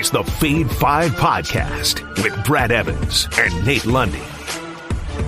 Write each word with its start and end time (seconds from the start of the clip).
is 0.00 0.10
the 0.10 0.22
Fade 0.22 0.70
5 0.70 1.12
Podcast 1.12 2.22
with 2.22 2.44
Brad 2.44 2.70
Evans 2.70 3.26
and 3.38 3.64
Nate 3.64 3.86
Lundy. 3.86 4.20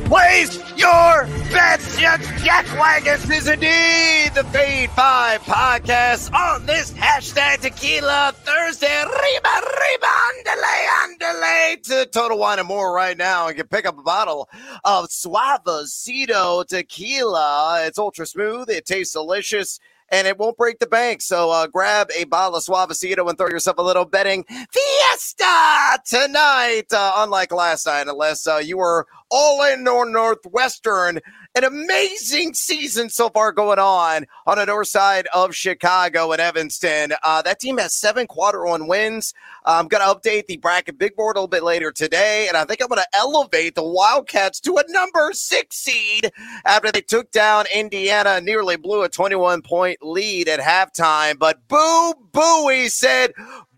Place 0.05 0.59
your 0.77 1.25
bets, 1.51 1.99
you 1.99 2.07
jackwagons. 2.07 3.23
This 3.25 3.43
is 3.45 3.49
indeed 3.49 4.35
the 4.35 4.45
Fade 4.53 4.91
5 4.91 5.41
podcast 5.41 6.35
on 6.35 6.67
this 6.67 6.93
hashtag 6.93 7.61
Tequila 7.61 8.35
Thursday. 8.37 9.05
Reba, 9.05 9.63
reba, 9.81 10.13
underlay, 10.37 10.87
underlay 11.05 11.77
to 11.85 12.07
Total 12.13 12.39
Wine 12.39 12.59
and 12.59 12.69
More 12.69 12.93
right 12.93 13.17
now. 13.17 13.49
You 13.49 13.55
can 13.55 13.69
pick 13.69 13.87
up 13.87 13.99
a 13.99 14.03
bottle 14.03 14.51
of 14.85 15.09
Suavecito 15.09 16.67
tequila. 16.67 17.87
It's 17.87 17.99
ultra 17.99 18.27
smooth. 18.27 18.69
It 18.69 18.85
tastes 18.85 19.15
delicious 19.15 19.81
and 20.11 20.27
it 20.27 20.39
won't 20.39 20.57
break 20.57 20.79
the 20.79 20.87
bank. 20.87 21.21
So 21.23 21.51
uh, 21.51 21.67
grab 21.67 22.09
a 22.17 22.25
bottle 22.25 22.57
of 22.57 22.65
Suavecito 22.65 23.29
and 23.29 23.37
throw 23.37 23.49
yourself 23.49 23.79
a 23.79 23.83
little 23.83 24.05
betting 24.05 24.45
fiesta 24.45 26.01
tonight. 26.05 26.87
Uh, 26.93 27.13
unlike 27.17 27.53
last 27.53 27.87
night, 27.87 28.09
unless 28.09 28.47
uh, 28.47 28.57
you 28.57 28.79
were 28.79 29.07
all 29.31 29.63
in 29.65 29.87
on 29.87 30.13
Northwestern. 30.13 31.21
An 31.55 31.65
amazing 31.65 32.55
season 32.55 33.11
so 33.11 33.31
far 33.31 33.53
going 33.53 33.79
on 33.79 34.27
on 34.47 34.59
the 34.59 34.67
north 34.67 34.89
side 34.89 35.27
of 35.35 35.55
Chicago 35.55 36.31
and 36.33 36.41
Evanston. 36.41 37.13
Uh, 37.23 37.43
that 37.43 37.59
team 37.59 37.79
has 37.79 37.95
seven 37.95 38.27
quarter 38.27 38.65
one 38.65 38.87
wins. 38.87 39.35
I'm 39.65 39.89
going 39.89 40.03
to 40.03 40.15
update 40.15 40.47
the 40.47 40.57
bracket 40.57 40.99
big 40.99 41.17
board 41.17 41.37
a 41.37 41.41
little 41.41 41.49
bit 41.49 41.63
later 41.65 41.91
today, 41.91 42.47
and 42.49 42.57
I 42.57 42.65
think 42.65 42.81
I'm 42.81 42.89
going 42.89 43.01
to 43.01 43.19
elevate 43.19 43.75
the 43.75 43.83
Wildcats 43.83 44.61
to 44.61 44.77
a 44.77 44.85
number 44.89 45.31
six 45.33 45.77
seed 45.77 46.31
after 46.65 46.93
they 46.93 47.01
took 47.01 47.31
down 47.31 47.65
Indiana, 47.75 48.41
nearly 48.41 48.77
blew 48.77 49.03
a 49.03 49.09
21 49.09 49.63
point 49.63 49.99
lead 50.03 50.49
at 50.49 50.61
halftime. 50.61 51.39
But 51.39 51.67
boo, 51.69 52.15
boo, 52.33 52.69
he 52.69 52.89
said, 52.89 53.33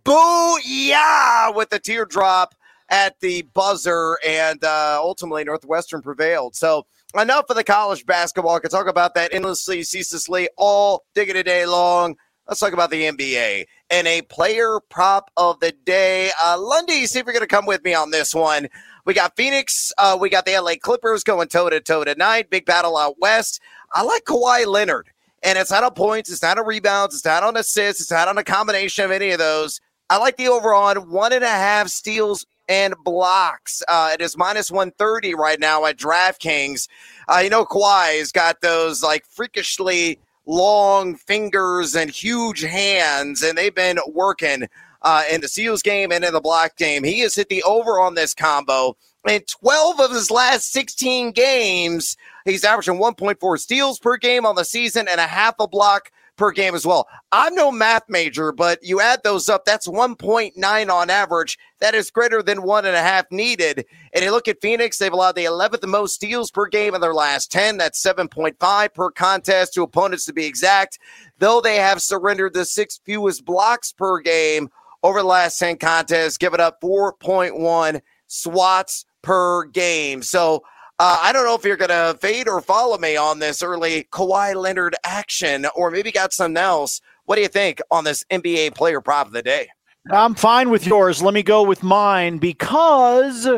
boo, 0.04 0.58
yeah, 0.64 1.50
with 1.50 1.70
the 1.70 1.78
teardrop 1.78 2.54
at 2.90 3.18
the 3.20 3.42
buzzer, 3.54 4.18
and 4.26 4.62
uh, 4.64 4.98
ultimately 5.00 5.44
Northwestern 5.44 6.02
prevailed. 6.02 6.56
So 6.56 6.86
enough 7.20 7.46
of 7.48 7.56
the 7.56 7.64
college 7.64 8.04
basketball. 8.04 8.56
I 8.56 8.60
could 8.60 8.70
talk 8.70 8.88
about 8.88 9.14
that 9.14 9.32
endlessly, 9.32 9.82
ceaselessly, 9.82 10.48
all 10.56 11.04
digging 11.14 11.40
day 11.42 11.66
long. 11.66 12.16
Let's 12.48 12.60
talk 12.60 12.72
about 12.72 12.90
the 12.90 13.04
NBA 13.04 13.66
and 13.90 14.08
a 14.08 14.22
player 14.22 14.80
prop 14.88 15.30
of 15.36 15.60
the 15.60 15.70
day. 15.70 16.30
Uh, 16.42 16.58
Lundy, 16.58 17.06
see 17.06 17.20
if 17.20 17.26
you're 17.26 17.32
going 17.32 17.42
to 17.42 17.46
come 17.46 17.66
with 17.66 17.84
me 17.84 17.94
on 17.94 18.10
this 18.10 18.34
one. 18.34 18.68
We 19.04 19.14
got 19.14 19.36
Phoenix. 19.36 19.92
Uh, 19.98 20.18
we 20.20 20.30
got 20.30 20.46
the 20.46 20.58
LA 20.58 20.72
Clippers 20.80 21.22
going 21.22 21.48
toe 21.48 21.70
to 21.70 21.80
toe 21.80 22.02
tonight. 22.02 22.50
Big 22.50 22.66
battle 22.66 22.96
out 22.96 23.16
west. 23.20 23.60
I 23.92 24.02
like 24.02 24.24
Kawhi 24.24 24.66
Leonard. 24.66 25.10
And 25.42 25.58
it's 25.58 25.70
not 25.70 25.84
on 25.84 25.94
points, 25.94 26.30
it's 26.30 26.42
not 26.42 26.58
on 26.58 26.66
rebounds, 26.66 27.14
it's 27.14 27.24
not 27.24 27.42
on 27.42 27.56
assists, 27.56 28.02
it's 28.02 28.10
not 28.10 28.28
on 28.28 28.36
a 28.36 28.44
combination 28.44 29.06
of 29.06 29.10
any 29.10 29.30
of 29.30 29.38
those. 29.38 29.80
I 30.10 30.18
like 30.18 30.36
the 30.36 30.48
over 30.48 30.74
on 30.74 31.08
one 31.10 31.32
and 31.32 31.44
a 31.44 31.48
half 31.48 31.88
steals 31.88 32.44
and 32.70 32.94
blocks. 33.04 33.82
Uh, 33.88 34.10
it 34.14 34.22
is 34.22 34.36
minus 34.36 34.70
130 34.70 35.34
right 35.34 35.58
now 35.58 35.84
at 35.84 35.98
DraftKings. 35.98 36.88
Uh, 37.28 37.40
you 37.42 37.50
know, 37.50 37.64
Kawhi's 37.66 38.30
got 38.30 38.60
those 38.60 39.02
like 39.02 39.26
freakishly 39.26 40.20
long 40.46 41.16
fingers 41.16 41.96
and 41.96 42.10
huge 42.10 42.62
hands, 42.62 43.42
and 43.42 43.58
they've 43.58 43.74
been 43.74 43.98
working 44.06 44.68
uh, 45.02 45.24
in 45.30 45.40
the 45.40 45.48
Seals 45.48 45.82
game 45.82 46.12
and 46.12 46.24
in 46.24 46.32
the 46.32 46.40
block 46.40 46.76
game. 46.76 47.02
He 47.02 47.18
has 47.20 47.34
hit 47.34 47.48
the 47.48 47.62
over 47.64 48.00
on 48.00 48.14
this 48.14 48.34
combo. 48.34 48.96
In 49.28 49.42
12 49.42 50.00
of 50.00 50.12
his 50.12 50.30
last 50.30 50.72
16 50.72 51.32
games, 51.32 52.16
he's 52.44 52.64
averaging 52.64 52.94
1.4 52.94 53.58
steals 53.58 53.98
per 53.98 54.16
game 54.16 54.46
on 54.46 54.54
the 54.54 54.64
season 54.64 55.08
and 55.08 55.20
a 55.20 55.26
half 55.26 55.56
a 55.58 55.66
block 55.66 56.12
per 56.40 56.50
game 56.50 56.74
as 56.74 56.86
well. 56.86 57.06
I'm 57.32 57.54
no 57.54 57.70
math 57.70 58.08
major, 58.08 58.50
but 58.50 58.82
you 58.82 58.98
add 58.98 59.22
those 59.22 59.50
up, 59.50 59.66
that's 59.66 59.86
1.9 59.86 60.90
on 60.90 61.10
average. 61.10 61.58
That 61.80 61.94
is 61.94 62.10
greater 62.10 62.42
than 62.42 62.62
one 62.62 62.86
and 62.86 62.96
a 62.96 63.02
half 63.02 63.30
needed. 63.30 63.84
And 64.14 64.24
you 64.24 64.30
look 64.30 64.48
at 64.48 64.62
Phoenix, 64.62 64.96
they've 64.96 65.12
allowed 65.12 65.36
the 65.36 65.44
11th 65.44 65.86
most 65.86 66.14
steals 66.14 66.50
per 66.50 66.66
game 66.66 66.94
in 66.94 67.02
their 67.02 67.12
last 67.12 67.52
10. 67.52 67.76
That's 67.76 68.02
7.5 68.02 68.94
per 68.94 69.10
contest 69.10 69.74
to 69.74 69.82
opponents 69.82 70.24
to 70.24 70.32
be 70.32 70.46
exact. 70.46 70.98
Though 71.38 71.60
they 71.60 71.76
have 71.76 72.00
surrendered 72.00 72.54
the 72.54 72.64
sixth 72.64 73.02
fewest 73.04 73.44
blocks 73.44 73.92
per 73.92 74.20
game 74.20 74.70
over 75.02 75.20
the 75.20 75.28
last 75.28 75.58
10 75.58 75.76
contests, 75.76 76.38
giving 76.38 76.60
up 76.60 76.80
4.1 76.80 78.00
swats 78.28 79.04
per 79.20 79.64
game. 79.64 80.22
So, 80.22 80.62
uh, 81.00 81.18
I 81.22 81.32
don't 81.32 81.46
know 81.46 81.54
if 81.54 81.64
you're 81.64 81.78
going 81.78 81.88
to 81.88 82.18
fade 82.20 82.46
or 82.46 82.60
follow 82.60 82.98
me 82.98 83.16
on 83.16 83.38
this 83.38 83.62
early 83.62 84.04
Kawhi 84.12 84.54
Leonard 84.54 84.94
action, 85.02 85.66
or 85.74 85.90
maybe 85.90 86.12
got 86.12 86.34
something 86.34 86.58
else. 86.58 87.00
What 87.24 87.36
do 87.36 87.42
you 87.42 87.48
think 87.48 87.80
on 87.90 88.04
this 88.04 88.22
NBA 88.30 88.74
player 88.74 89.00
prop 89.00 89.26
of 89.26 89.32
the 89.32 89.42
day? 89.42 89.68
I'm 90.10 90.34
fine 90.34 90.68
with 90.68 90.86
yours. 90.86 91.22
Let 91.22 91.32
me 91.32 91.42
go 91.42 91.62
with 91.62 91.82
mine 91.82 92.36
because 92.36 93.48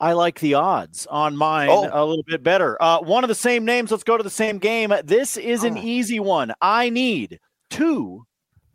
I 0.00 0.12
like 0.12 0.38
the 0.40 0.52
odds 0.52 1.06
on 1.06 1.34
mine 1.34 1.70
oh. 1.70 1.88
a 1.90 2.04
little 2.04 2.24
bit 2.26 2.42
better. 2.42 2.76
Uh, 2.82 3.00
one 3.00 3.24
of 3.24 3.28
the 3.28 3.34
same 3.34 3.64
names. 3.64 3.90
Let's 3.90 4.04
go 4.04 4.18
to 4.18 4.22
the 4.22 4.28
same 4.28 4.58
game. 4.58 4.92
This 5.02 5.38
is 5.38 5.64
an 5.64 5.78
oh. 5.78 5.82
easy 5.82 6.20
one. 6.20 6.52
I 6.60 6.90
need 6.90 7.40
two 7.70 8.26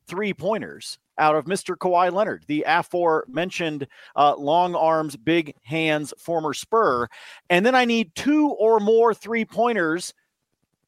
three 0.07 0.33
pointers 0.33 0.97
out 1.17 1.35
of 1.35 1.45
Mr. 1.45 1.75
Kawhi 1.75 2.11
Leonard, 2.11 2.43
the 2.47 2.63
aforementioned 2.67 3.87
uh, 4.15 4.35
long 4.35 4.75
arms, 4.75 5.15
big 5.15 5.55
hands, 5.63 6.13
former 6.17 6.53
Spur. 6.53 7.07
And 7.49 7.65
then 7.65 7.75
I 7.75 7.85
need 7.85 8.13
two 8.15 8.49
or 8.49 8.79
more 8.79 9.13
three 9.13 9.45
pointers 9.45 10.13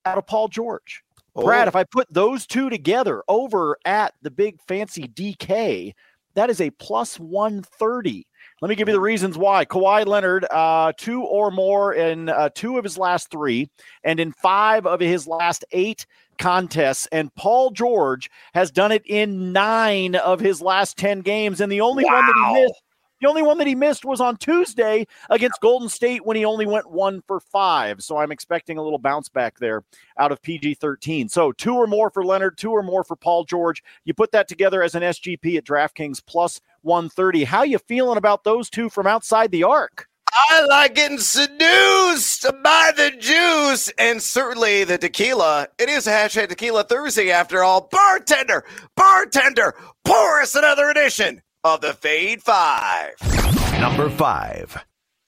out 0.06 0.18
of 0.18 0.28
Paul 0.28 0.48
George. 0.48 1.04
Oh. 1.36 1.44
Brad, 1.44 1.68
if 1.68 1.76
I 1.76 1.84
put 1.84 2.12
those 2.12 2.46
two 2.46 2.70
together 2.70 3.24
over 3.28 3.78
at 3.86 4.14
the 4.22 4.32
big 4.32 4.60
fancy 4.68 5.04
DK, 5.08 5.94
that 6.36 6.50
is 6.50 6.62
a 6.62 6.72
plus 6.72 7.20
130. 7.20 8.26
Let 8.62 8.70
me 8.70 8.76
give 8.76 8.88
you 8.88 8.94
the 8.94 9.00
reasons 9.00 9.38
why. 9.38 9.66
Kawhi 9.66 10.06
Leonard, 10.06 10.46
uh, 10.52 10.92
two 10.98 11.24
or 11.24 11.50
more 11.50 11.94
in 11.94 12.30
uh, 12.30 12.50
two 12.54 12.78
of 12.78 12.84
his 12.84 12.98
last 12.98 13.32
three, 13.32 13.70
and 14.04 14.20
in 14.20 14.34
five 14.34 14.86
of 14.86 15.00
his 15.00 15.28
last 15.28 15.64
eight 15.72 16.06
contests, 16.40 17.08
and 17.12 17.34
Paul 17.36 17.72
George 17.72 18.30
has 18.54 18.72
done 18.72 18.92
it 18.92 19.04
in 19.06 19.54
nine 19.54 20.16
of 20.16 20.40
his 20.40 20.62
last 20.62 20.98
10 20.98 21.22
games. 21.22 21.62
And 21.62 21.72
the 21.72 21.82
only 21.82 22.04
wow. 22.06 22.16
one 22.16 22.26
that 22.26 22.36
he 22.36 22.62
missed, 22.62 22.82
the 23.20 23.28
only 23.28 23.42
one 23.42 23.58
that 23.58 23.68
he 23.68 23.76
missed 23.76 24.06
was 24.06 24.22
on 24.22 24.38
Tuesday 24.38 25.06
against 25.30 25.62
Golden 25.62 25.90
State 25.90 26.26
when 26.26 26.38
he 26.38 26.46
only 26.46 26.66
went 26.66 26.90
one 26.90 27.22
for 27.28 27.40
five. 27.40 28.02
So 28.02 28.18
I'm 28.18 28.32
expecting 28.32 28.78
a 28.78 28.84
little 28.84 28.98
bounce 28.98 29.30
back 29.30 29.60
there 29.60 29.84
out 30.18 30.32
of 30.32 30.42
PG 30.42 30.76
13. 30.76 31.28
So 31.30 31.52
two 31.52 31.76
or 31.76 31.88
more 31.88 32.10
for 32.10 32.24
Leonard, 32.24 32.58
two 32.58 32.72
or 32.72 32.84
more 32.84 33.04
for 33.04 33.16
Paul 33.16 33.44
George. 33.44 33.84
You 34.06 34.14
put 34.14 34.32
that 34.32 34.48
together 34.48 34.82
as 34.84 34.96
an 34.96 35.04
SGP 35.04 35.58
at 35.58 35.66
DraftKings 35.66 36.22
plus 36.26 36.62
130. 36.84 37.44
How 37.44 37.64
you 37.64 37.78
feeling 37.80 38.18
about 38.18 38.44
those 38.44 38.70
two 38.70 38.90
from 38.90 39.08
outside 39.08 39.52
the 39.52 39.64
arc? 39.64 40.08
I 40.32 40.66
like 40.66 40.96
getting 40.96 41.18
seduced 41.18 42.46
by 42.64 42.92
the 42.96 43.12
juice 43.20 43.92
and 43.98 44.22
certainly 44.22 44.84
the 44.84 44.98
tequila. 44.98 45.68
It 45.80 45.90
is 45.90 46.08
a 46.08 46.12
hashtag 46.12 46.50
tequila 46.50 46.84
Thursday 46.84 47.32
after 47.32 47.64
all. 47.64 47.90
Bartender, 47.92 48.64
bartender, 48.96 49.74
pour 50.06 50.40
us 50.40 50.56
another 50.56 50.90
edition 50.90 51.42
of 51.64 51.82
the 51.82 51.94
Fade 51.94 52.42
Five. 52.42 53.16
Number 53.80 54.10
five. 54.10 54.86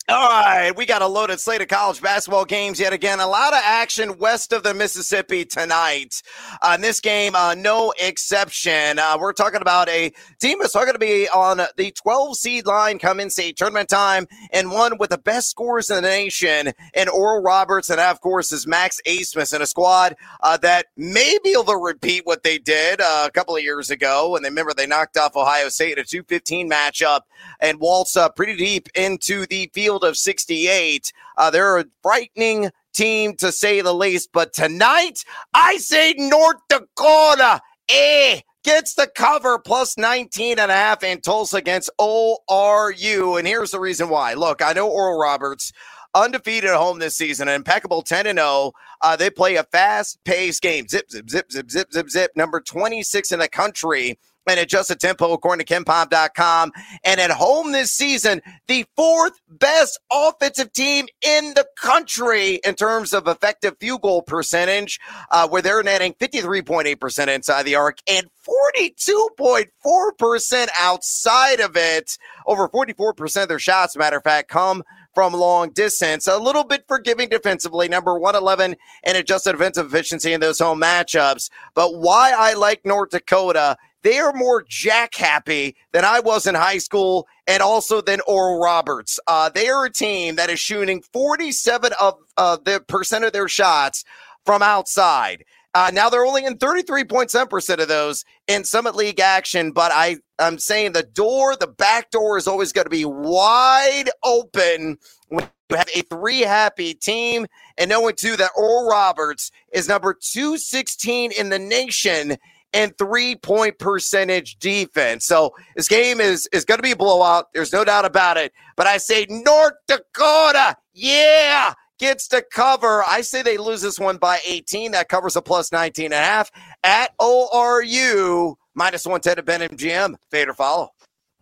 All 0.09 0.28
right, 0.28 0.75
we 0.75 0.88
got 0.88 1.03
a 1.03 1.07
loaded 1.07 1.39
slate 1.39 1.62
of 1.62 1.67
college 1.67 2.01
basketball 2.01 2.44
games 2.44 2.79
yet 2.79 2.91
again. 2.91 3.19
A 3.19 3.28
lot 3.28 3.53
of 3.53 3.62
action 3.63 4.17
west 4.17 4.51
of 4.51 4.63
the 4.63 4.73
Mississippi 4.73 5.45
tonight. 5.45 6.23
Uh, 6.59 6.75
this 6.75 7.00
game, 7.00 7.35
uh, 7.35 7.53
no 7.53 7.94
exception. 8.00 8.97
Uh, 8.97 9.16
we're 9.19 9.31
talking 9.31 9.61
about 9.61 9.88
a 9.90 10.11
team 10.40 10.57
that's 10.59 10.73
going 10.73 10.91
to 10.91 11.00
be 11.00 11.29
on 11.29 11.57
the 11.78 11.91
12 11.91 12.35
seed 12.35 12.66
line 12.66 12.97
come 12.97 13.19
in 13.19 13.29
state 13.29 13.56
tournament 13.57 13.90
time, 13.90 14.28
and 14.51 14.72
one 14.72 14.97
with 14.97 15.11
the 15.11 15.19
best 15.19 15.51
scores 15.51 15.91
in 15.91 15.97
the 15.97 16.01
nation, 16.01 16.73
and 16.95 17.09
Oral 17.09 17.44
Roberts, 17.44 17.91
and 17.91 17.99
of 17.99 18.22
course 18.22 18.52
is 18.52 18.66
Max 18.66 18.99
Abmas 19.05 19.53
in 19.53 19.61
a 19.61 19.67
squad 19.67 20.16
uh, 20.41 20.58
that 20.58 20.87
may 20.97 21.37
be 21.43 21.52
able 21.52 21.66
to 21.66 21.78
repeat 21.78 22.26
what 22.26 22.41
they 22.41 22.58
did 22.58 23.02
uh, 23.02 23.26
a 23.28 23.31
couple 23.31 23.55
of 23.55 23.61
years 23.61 23.91
ago. 23.91 24.35
And 24.35 24.43
they 24.43 24.49
remember 24.49 24.73
they 24.73 24.87
knocked 24.87 25.16
off 25.16 25.35
Ohio 25.35 25.70
State 25.70 25.93
in 25.93 25.99
a 25.99 26.03
215 26.03 26.70
matchup 26.70 27.22
and 27.59 27.79
waltz 27.79 28.17
up 28.17 28.35
pretty 28.35 28.55
deep 28.55 28.90
into 28.96 29.46
the 29.46 29.70
field 29.73 29.91
field 29.91 30.03
of 30.05 30.16
68. 30.16 31.11
Uh, 31.38 31.52
they're 31.52 31.79
a 31.79 31.85
frightening 32.02 32.72
team 32.93 33.35
to 33.35 33.52
say 33.52 33.82
the 33.82 33.93
least. 33.93 34.29
But 34.32 34.53
tonight, 34.53 35.26
I 35.53 35.78
say 35.78 36.14
North 36.17 36.61
Dakota. 36.70 37.61
Eh 37.90 38.40
gets 38.64 38.93
the 38.93 39.08
cover 39.08 39.58
plus 39.58 39.97
19 39.97 40.59
and 40.59 40.72
a 40.72 40.73
half 40.73 41.03
in 41.03 41.20
Tulsa 41.20 41.58
against 41.58 41.90
ORU. 41.99 43.38
And 43.38 43.47
here's 43.47 43.72
the 43.72 43.79
reason 43.79 44.08
why. 44.08 44.35
Look, 44.35 44.61
I 44.61 44.73
know 44.73 44.88
Oral 44.88 45.20
Roberts 45.20 45.73
undefeated 46.14 46.70
at 46.70 46.78
home 46.78 46.99
this 46.99 47.16
season, 47.16 47.47
an 47.47 47.55
impeccable 47.55 48.03
10 48.03 48.28
and 48.28 48.38
0. 48.38 48.72
Uh, 49.02 49.16
they 49.16 49.32
play 49.32 49.55
a 49.55 49.64
fast 49.64 50.20
paced 50.23 50.61
game. 50.61 50.88
Zip, 50.88 51.09
zip, 51.09 51.28
zip, 51.29 51.52
zip, 51.52 51.72
zip, 51.72 51.91
zip, 51.91 52.09
zip. 52.09 52.32
Number 52.35 52.61
26 52.61 53.32
in 53.32 53.40
the 53.40 53.49
country 53.49 54.20
and 54.47 54.59
adjust 54.59 54.90
the 54.90 54.96
tempo 54.96 55.34
according 55.34 55.66
to 55.66 55.73
KenPom.com. 55.73 56.72
And 57.03 57.20
at 57.20 57.32
home 57.32 57.72
this 57.72 57.93
season, 57.93 58.41
the 58.67 58.85
fourth 58.96 59.34
best 59.49 59.99
offensive 60.11 60.72
team 60.73 61.08
in 61.22 61.53
the 61.53 61.66
country 61.78 62.59
in 62.66 62.76
terms 62.76 63.14
of 63.14 63.28
effective 63.28 63.78
field 63.79 64.02
goal 64.02 64.22
percentage, 64.22 64.99
uh, 65.32 65.47
where 65.47 65.61
they're 65.61 65.84
netting 65.84 66.14
53.8% 66.14 67.28
inside 67.28 67.64
the 67.64 67.76
arc 67.76 67.99
and 68.09 68.28
42.4% 68.47 70.67
outside 70.79 71.59
of 71.59 71.76
it. 71.76 72.17
Over 72.46 72.70
44% 72.70 73.43
of 73.43 73.49
their 73.49 73.59
shots, 73.59 73.96
matter 73.96 74.17
of 74.17 74.23
fact, 74.23 74.49
come 74.49 74.84
from 75.14 75.34
long 75.34 75.72
distance. 75.72 76.28
A 76.28 76.38
little 76.38 76.64
bit 76.64 76.85
forgiving 76.88 77.29
defensively, 77.29 77.88
number 77.88 78.17
111 78.17 78.76
in 79.03 79.16
adjusted 79.16 79.53
defensive 79.53 79.88
efficiency 79.88 80.34
in 80.34 80.40
those 80.40 80.59
home 80.59 80.82
matchups. 80.82 81.49
But 81.73 81.96
why 81.96 82.34
I 82.35 82.53
like 82.53 82.85
North 82.85 83.09
Dakota 83.09 83.78
they 84.03 84.20
are 84.20 84.34
more 84.34 84.64
jack 84.68 85.16
happy 85.16 85.76
than 85.92 86.06
I 86.06 86.20
was 86.20 86.48
in 86.48 86.56
high 86.56 86.80
school 86.80 87.28
and 87.48 87.62
also 87.62 88.02
than 88.02 88.22
Oral 88.28 88.59
Roberts. 88.59 89.20
Uh, 89.28 89.50
they 89.50 89.70
are 89.70 89.86
a 89.86 89.92
team 89.92 90.36
that 90.36 90.50
is 90.50 90.59
shooting 90.59 91.02
47 91.14 91.92
of 92.00 92.16
uh, 92.38 92.58
the 92.64 92.84
percent 92.88 93.26
of 93.26 93.34
their 93.34 93.48
shots 93.48 94.03
from 94.46 94.62
outside. 94.62 95.44
Uh, 95.74 95.90
now 95.94 96.09
they're 96.09 96.26
only 96.26 96.44
in 96.44 96.58
33.7% 96.58 97.80
of 97.80 97.88
those 97.88 98.26
in 98.48 98.66
Summit 98.66 98.94
League 98.94 99.22
action, 99.22 99.72
but 99.72 99.92
I, 99.94 100.18
I'm 100.38 100.59
saying 100.59 100.92
the 100.92 101.03
door, 101.03 101.56
the 101.56 101.68
back 101.68 102.12
door 102.12 102.38
is 102.38 102.48
always 102.48 102.74
going 102.74 102.86
to 102.86 102.90
be 102.90 103.06
wide 103.06 104.09
open 104.24 104.98
when 105.30 105.50
you 105.70 105.78
have 105.78 105.90
a 105.96 106.02
three 106.02 106.42
happy 106.42 106.94
team. 106.94 107.48
And 107.78 107.90
knowing 107.90 108.16
too 108.16 108.36
that 108.36 108.52
Oral 108.58 108.90
Roberts 108.90 109.50
is 109.72 109.88
number 109.88 110.14
216 110.14 111.32
in 111.32 111.50
the 111.50 111.59
nation 111.59 112.38
and 112.73 112.97
three 112.97 113.35
point 113.35 113.79
percentage 113.79 114.58
defense. 114.59 115.26
So 115.26 115.53
this 115.76 115.88
game 115.88 116.20
is 116.20 116.47
is 116.52 116.66
going 116.66 116.78
to 116.78 116.84
be 116.84 116.91
a 116.91 116.96
blowout. 116.96 117.53
There's 117.53 117.73
no 117.73 117.84
doubt 117.84 118.06
about 118.06 118.38
it. 118.38 118.53
But 118.76 118.88
I 118.88 118.97
say 118.97 119.26
North 119.29 119.73
Dakota, 119.88 120.76
yeah, 120.94 121.73
gets 122.00 122.28
to 122.29 122.41
cover. 122.41 123.03
I 123.08 123.22
say 123.22 123.41
they 123.41 123.58
lose 123.58 123.82
this 123.82 124.00
one 124.00 124.18
by 124.18 124.40
18. 124.46 124.91
That 124.91 125.09
covers 125.09 125.35
a 125.35 125.41
plus 125.41 125.72
19 125.72 126.06
and 126.06 126.14
a 126.14 126.18
half 126.18 126.52
at 126.84 127.18
ORU 127.20 128.56
minus 128.74 129.06
110 129.06 129.40
at 129.40 129.46
BetMGM. 129.72 130.16
Fade 130.29 130.50
or 130.50 130.53
follow. 130.53 130.90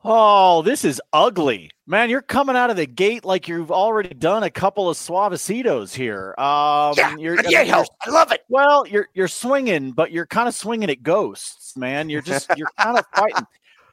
Oh, 0.04 0.62
this 0.62 0.86
is 0.86 1.02
ugly. 1.12 1.72
Man, 1.86 2.10
you're 2.10 2.22
coming 2.22 2.56
out 2.56 2.70
of 2.70 2.78
the 2.78 2.86
gate 2.86 3.26
like 3.26 3.50
you've 3.50 3.72
already 3.72 4.14
done 4.16 4.44
a 4.44 4.50
couple 4.50 4.90
of 4.90 4.96
suavecitos 4.96 5.94
here. 5.94 6.34
Um, 6.38 6.94
yeah, 6.96 7.16
you're, 7.18 7.42
yeah, 7.50 7.64
you're, 7.64 7.86
I 8.06 8.10
love 8.10 8.32
it. 8.32 8.46
Well, 8.48 8.88
you're 8.88 9.10
you're 9.14 9.28
swinging, 9.28 9.92
but 9.92 10.12
you're 10.12 10.26
kind 10.26 10.48
of 10.48 10.56
swinging 10.56 10.90
at 10.90 11.04
ghosts, 11.04 11.76
man. 11.76 12.10
You're 12.10 12.22
just 12.22 12.50
you're 12.56 12.70
kind 12.80 12.98
of 12.98 13.06
fighting. 13.14 13.46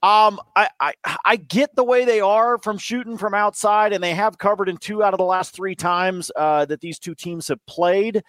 Um, 0.03 0.39
I, 0.55 0.69
I 0.79 0.93
I 1.25 1.37
get 1.37 1.75
the 1.75 1.83
way 1.83 2.05
they 2.05 2.21
are 2.21 2.59
from 2.59 2.79
shooting 2.79 3.19
from 3.19 3.35
outside, 3.35 3.93
and 3.93 4.05
they 4.05 4.15
have 4.15 4.39
covered 4.39 4.69
in 4.69 4.77
two 4.77 5.03
out 5.03 5.13
of 5.13 5.19
the 5.19 5.25
last 5.25 5.55
three 5.57 5.75
times 5.75 6.31
uh, 6.37 6.67
that 6.67 6.81
these 6.81 7.01
two 7.01 7.17
teams 7.17 7.49
have 7.49 7.65
played. 7.67 8.23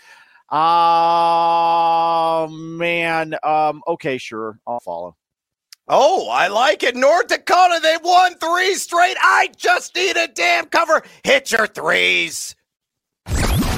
Uh 0.50 2.48
man. 2.50 3.36
Um, 3.44 3.84
okay, 3.86 4.18
sure, 4.18 4.60
I'll 4.66 4.80
follow. 4.80 5.16
Oh, 5.90 6.28
I 6.30 6.48
like 6.48 6.84
it. 6.84 6.96
North 6.96 7.28
Dakota, 7.28 7.80
they 7.82 7.96
won 8.04 8.36
three 8.36 8.76
straight. 8.76 9.16
I 9.22 9.50
just 9.56 9.96
need 9.96 10.18
a 10.18 10.28
damn 10.28 10.66
cover. 10.66 11.02
Hit 11.24 11.52
your 11.52 11.66
threes. 11.66 12.56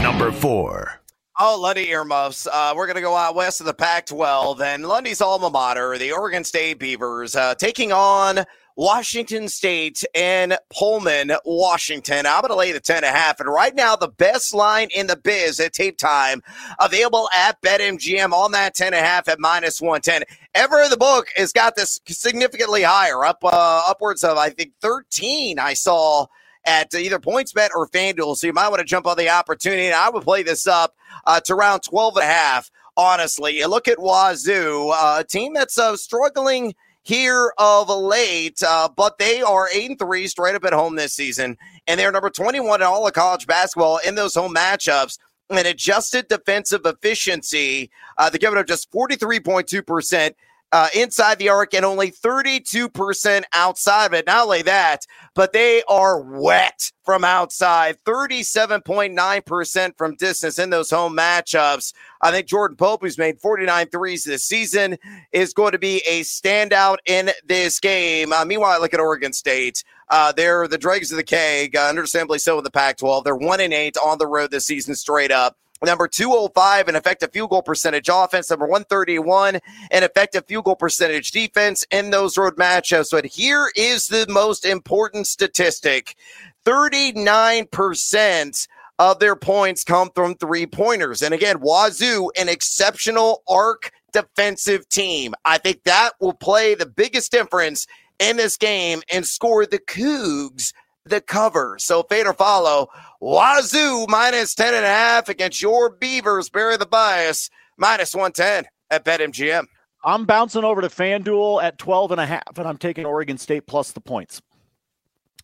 Number 0.01 0.31
four. 0.31 0.99
Oh, 1.39 1.57
Lundy 1.61 1.89
earmuffs. 1.89 2.47
Uh, 2.47 2.73
we're 2.75 2.87
going 2.87 2.95
to 2.95 3.01
go 3.01 3.15
out 3.15 3.35
west 3.35 3.59
of 3.61 3.65
the 3.65 3.73
Pac 3.73 4.07
12. 4.07 4.59
And 4.59 4.87
Lundy's 4.87 5.21
alma 5.21 5.49
mater, 5.49 5.97
the 5.97 6.11
Oregon 6.11 6.43
State 6.43 6.79
Beavers, 6.79 7.35
uh, 7.35 7.55
taking 7.55 7.91
on 7.91 8.43
Washington 8.79 9.49
State 9.49 10.05
and 10.15 10.57
Pullman, 10.69 11.33
Washington. 11.43 12.25
I'm 12.25 12.39
going 12.39 12.47
to 12.47 12.55
lay 12.55 12.71
the 12.71 12.79
10 12.79 13.03
and 13.03 13.05
a 13.07 13.09
half. 13.09 13.41
And 13.41 13.49
right 13.49 13.75
now, 13.75 13.97
the 13.97 14.07
best 14.07 14.53
line 14.53 14.87
in 14.95 15.07
the 15.07 15.17
biz 15.17 15.59
at 15.59 15.73
tape 15.73 15.97
time 15.97 16.41
available 16.79 17.29
at 17.37 17.61
BetMGM 17.61 18.31
on 18.31 18.53
that 18.53 18.75
10 18.75 18.93
and 18.93 18.95
a 18.95 19.05
half 19.05 19.27
at 19.27 19.37
minus 19.37 19.81
110. 19.81 20.23
Ever 20.55 20.79
in 20.79 20.91
the 20.91 20.95
book 20.95 21.27
has 21.35 21.51
got 21.51 21.75
this 21.75 21.99
significantly 22.07 22.83
higher, 22.83 23.25
up 23.25 23.43
uh, 23.43 23.81
upwards 23.85 24.23
of, 24.23 24.37
I 24.37 24.49
think, 24.49 24.71
13 24.79 25.59
I 25.59 25.73
saw 25.73 26.27
at 26.63 26.95
either 26.95 27.19
PointsBet 27.19 27.71
or 27.75 27.85
FanDuel. 27.85 28.37
So 28.37 28.47
you 28.47 28.53
might 28.53 28.69
want 28.69 28.79
to 28.79 28.85
jump 28.85 29.07
on 29.07 29.17
the 29.17 29.27
opportunity. 29.27 29.87
And 29.87 29.95
I 29.95 30.09
would 30.09 30.23
play 30.23 30.43
this 30.43 30.67
up 30.67 30.95
uh, 31.25 31.41
to 31.41 31.53
around 31.53 31.81
12 31.81 32.15
and 32.15 32.23
a 32.23 32.27
half, 32.27 32.71
honestly. 32.95 33.57
You 33.57 33.67
look 33.67 33.89
at 33.89 33.99
Wazoo, 33.99 34.91
uh, 34.93 35.17
a 35.19 35.23
team 35.25 35.53
that's 35.53 35.77
uh, 35.77 35.97
struggling– 35.97 36.75
here 37.09 37.51
of 37.57 37.89
late, 37.89 38.61
uh, 38.61 38.87
but 38.95 39.17
they 39.17 39.41
are 39.41 39.67
8 39.73 39.89
and 39.89 39.99
3 39.99 40.27
straight 40.27 40.53
up 40.53 40.63
at 40.63 40.73
home 40.73 40.95
this 40.95 41.13
season, 41.13 41.57
and 41.87 41.99
they're 41.99 42.11
number 42.11 42.29
21 42.29 42.81
in 42.81 42.87
all 42.87 43.07
of 43.07 43.13
college 43.13 43.47
basketball 43.47 43.99
in 44.05 44.13
those 44.13 44.35
home 44.35 44.53
matchups. 44.53 45.17
And 45.49 45.65
adjusted 45.65 46.27
defensive 46.27 46.81
efficiency, 46.85 47.89
uh, 48.19 48.29
they're 48.29 48.37
giving 48.37 48.59
up 48.59 48.67
just 48.67 48.91
43.2% 48.91 50.35
uh, 50.71 50.87
inside 50.95 51.39
the 51.39 51.49
arc 51.49 51.73
and 51.73 51.83
only 51.83 52.11
32% 52.11 53.43
outside 53.53 54.05
of 54.05 54.13
it. 54.13 54.27
Not 54.27 54.43
only 54.43 54.61
that, 54.63 55.05
but 55.33 55.53
they 55.53 55.83
are 55.87 56.19
wet 56.19 56.91
from 57.03 57.23
outside, 57.23 57.97
37.9% 58.05 59.97
from 59.97 60.15
distance 60.15 60.59
in 60.59 60.69
those 60.69 60.91
home 60.91 61.17
matchups. 61.17 61.93
I 62.21 62.31
think 62.31 62.47
Jordan 62.47 62.77
Pope, 62.77 63.01
who's 63.01 63.17
made 63.17 63.39
49 63.39 63.87
threes 63.87 64.23
this 64.23 64.45
season, 64.45 64.97
is 65.31 65.53
going 65.53 65.71
to 65.71 65.79
be 65.79 66.03
a 66.07 66.21
standout 66.21 66.97
in 67.05 67.31
this 67.45 67.79
game. 67.79 68.31
Uh, 68.31 68.45
meanwhile, 68.45 68.71
I 68.71 68.77
look 68.77 68.93
at 68.93 68.99
Oregon 68.99 69.33
State. 69.33 69.83
Uh, 70.09 70.31
they're 70.31 70.67
the 70.67 70.77
dregs 70.77 71.11
of 71.11 71.17
the 71.17 71.23
keg, 71.23 71.75
uh, 71.75 71.87
understandably 71.87 72.39
so 72.39 72.57
in 72.57 72.63
the 72.63 72.71
Pac 72.71 72.97
12. 72.97 73.23
They're 73.23 73.35
1 73.35 73.59
and 73.59 73.73
8 73.73 73.97
on 73.97 74.17
the 74.17 74.27
road 74.27 74.51
this 74.51 74.65
season 74.65 74.95
straight 74.95 75.31
up. 75.31 75.55
Number 75.83 76.09
205 76.09 76.89
in 76.89 76.95
effective 76.95 77.31
field 77.31 77.51
goal 77.51 77.61
percentage 77.61 78.09
offense. 78.11 78.49
Number 78.49 78.65
131 78.65 79.55
in 79.55 80.03
effective 80.03 80.45
field 80.45 80.65
goal 80.65 80.75
percentage 80.75 81.31
defense 81.31 81.85
in 81.89 82.09
those 82.09 82.37
road 82.37 82.57
matchups. 82.57 83.11
But 83.11 83.25
here 83.25 83.71
is 83.75 84.07
the 84.07 84.25
most 84.27 84.65
important 84.65 85.27
statistic 85.27 86.17
39% 86.65 88.67
of 88.99 89.19
their 89.19 89.37
points 89.37 89.85
come 89.85 90.09
from 90.13 90.35
three 90.35 90.67
pointers. 90.67 91.21
And 91.21 91.33
again, 91.33 91.61
Wazoo, 91.61 92.29
an 92.37 92.49
exceptional 92.49 93.41
arc 93.47 93.91
defensive 94.11 94.89
team. 94.89 95.33
I 95.45 95.57
think 95.57 95.83
that 95.83 96.11
will 96.19 96.33
play 96.33 96.75
the 96.75 96.85
biggest 96.85 97.31
difference 97.31 97.87
in 98.19 98.35
this 98.35 98.57
game 98.57 99.01
and 99.11 99.25
score 99.25 99.65
the 99.65 99.79
Cougs 99.79 100.73
the 101.09 101.21
cover. 101.21 101.77
So 101.79 102.03
fade 102.03 102.27
or 102.27 102.33
follow. 102.33 102.89
Wazoo 103.19 104.05
minus 104.07 104.55
10 104.55 104.73
and 104.73 104.85
a 104.85 104.89
half 104.89 105.29
against 105.29 105.61
your 105.61 105.89
Beavers. 105.89 106.49
Bury 106.49 106.77
the 106.77 106.85
bias 106.85 107.49
minus 107.77 108.13
110 108.13 108.65
at 108.91 109.05
BetMGM. 109.05 109.65
I'm 110.03 110.25
bouncing 110.25 110.63
over 110.63 110.81
to 110.81 110.87
FanDuel 110.87 111.61
at 111.61 111.77
12 111.77 112.11
and 112.13 112.21
a 112.21 112.25
half, 112.25 112.57
and 112.57 112.67
I'm 112.67 112.77
taking 112.77 113.05
Oregon 113.05 113.37
State 113.37 113.67
plus 113.67 113.91
the 113.91 113.99
points. 113.99 114.41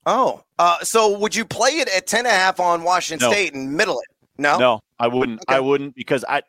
Oh, 0.05 0.43
uh, 0.59 0.79
so 0.81 1.17
would 1.17 1.35
you 1.35 1.45
play 1.45 1.71
it 1.71 1.89
at 1.95 2.07
10 2.07 2.19
and 2.19 2.27
a 2.27 2.31
half 2.31 2.59
on 2.59 2.83
Washington 2.83 3.27
no. 3.27 3.33
State 3.33 3.53
and 3.53 3.73
middle 3.73 3.99
it? 3.99 4.07
No, 4.37 4.57
no, 4.57 4.79
I 4.99 5.07
wouldn't. 5.07 5.41
Okay. 5.41 5.55
I 5.55 5.59
wouldn't 5.59 5.95
because 5.95 6.23
I 6.27 6.41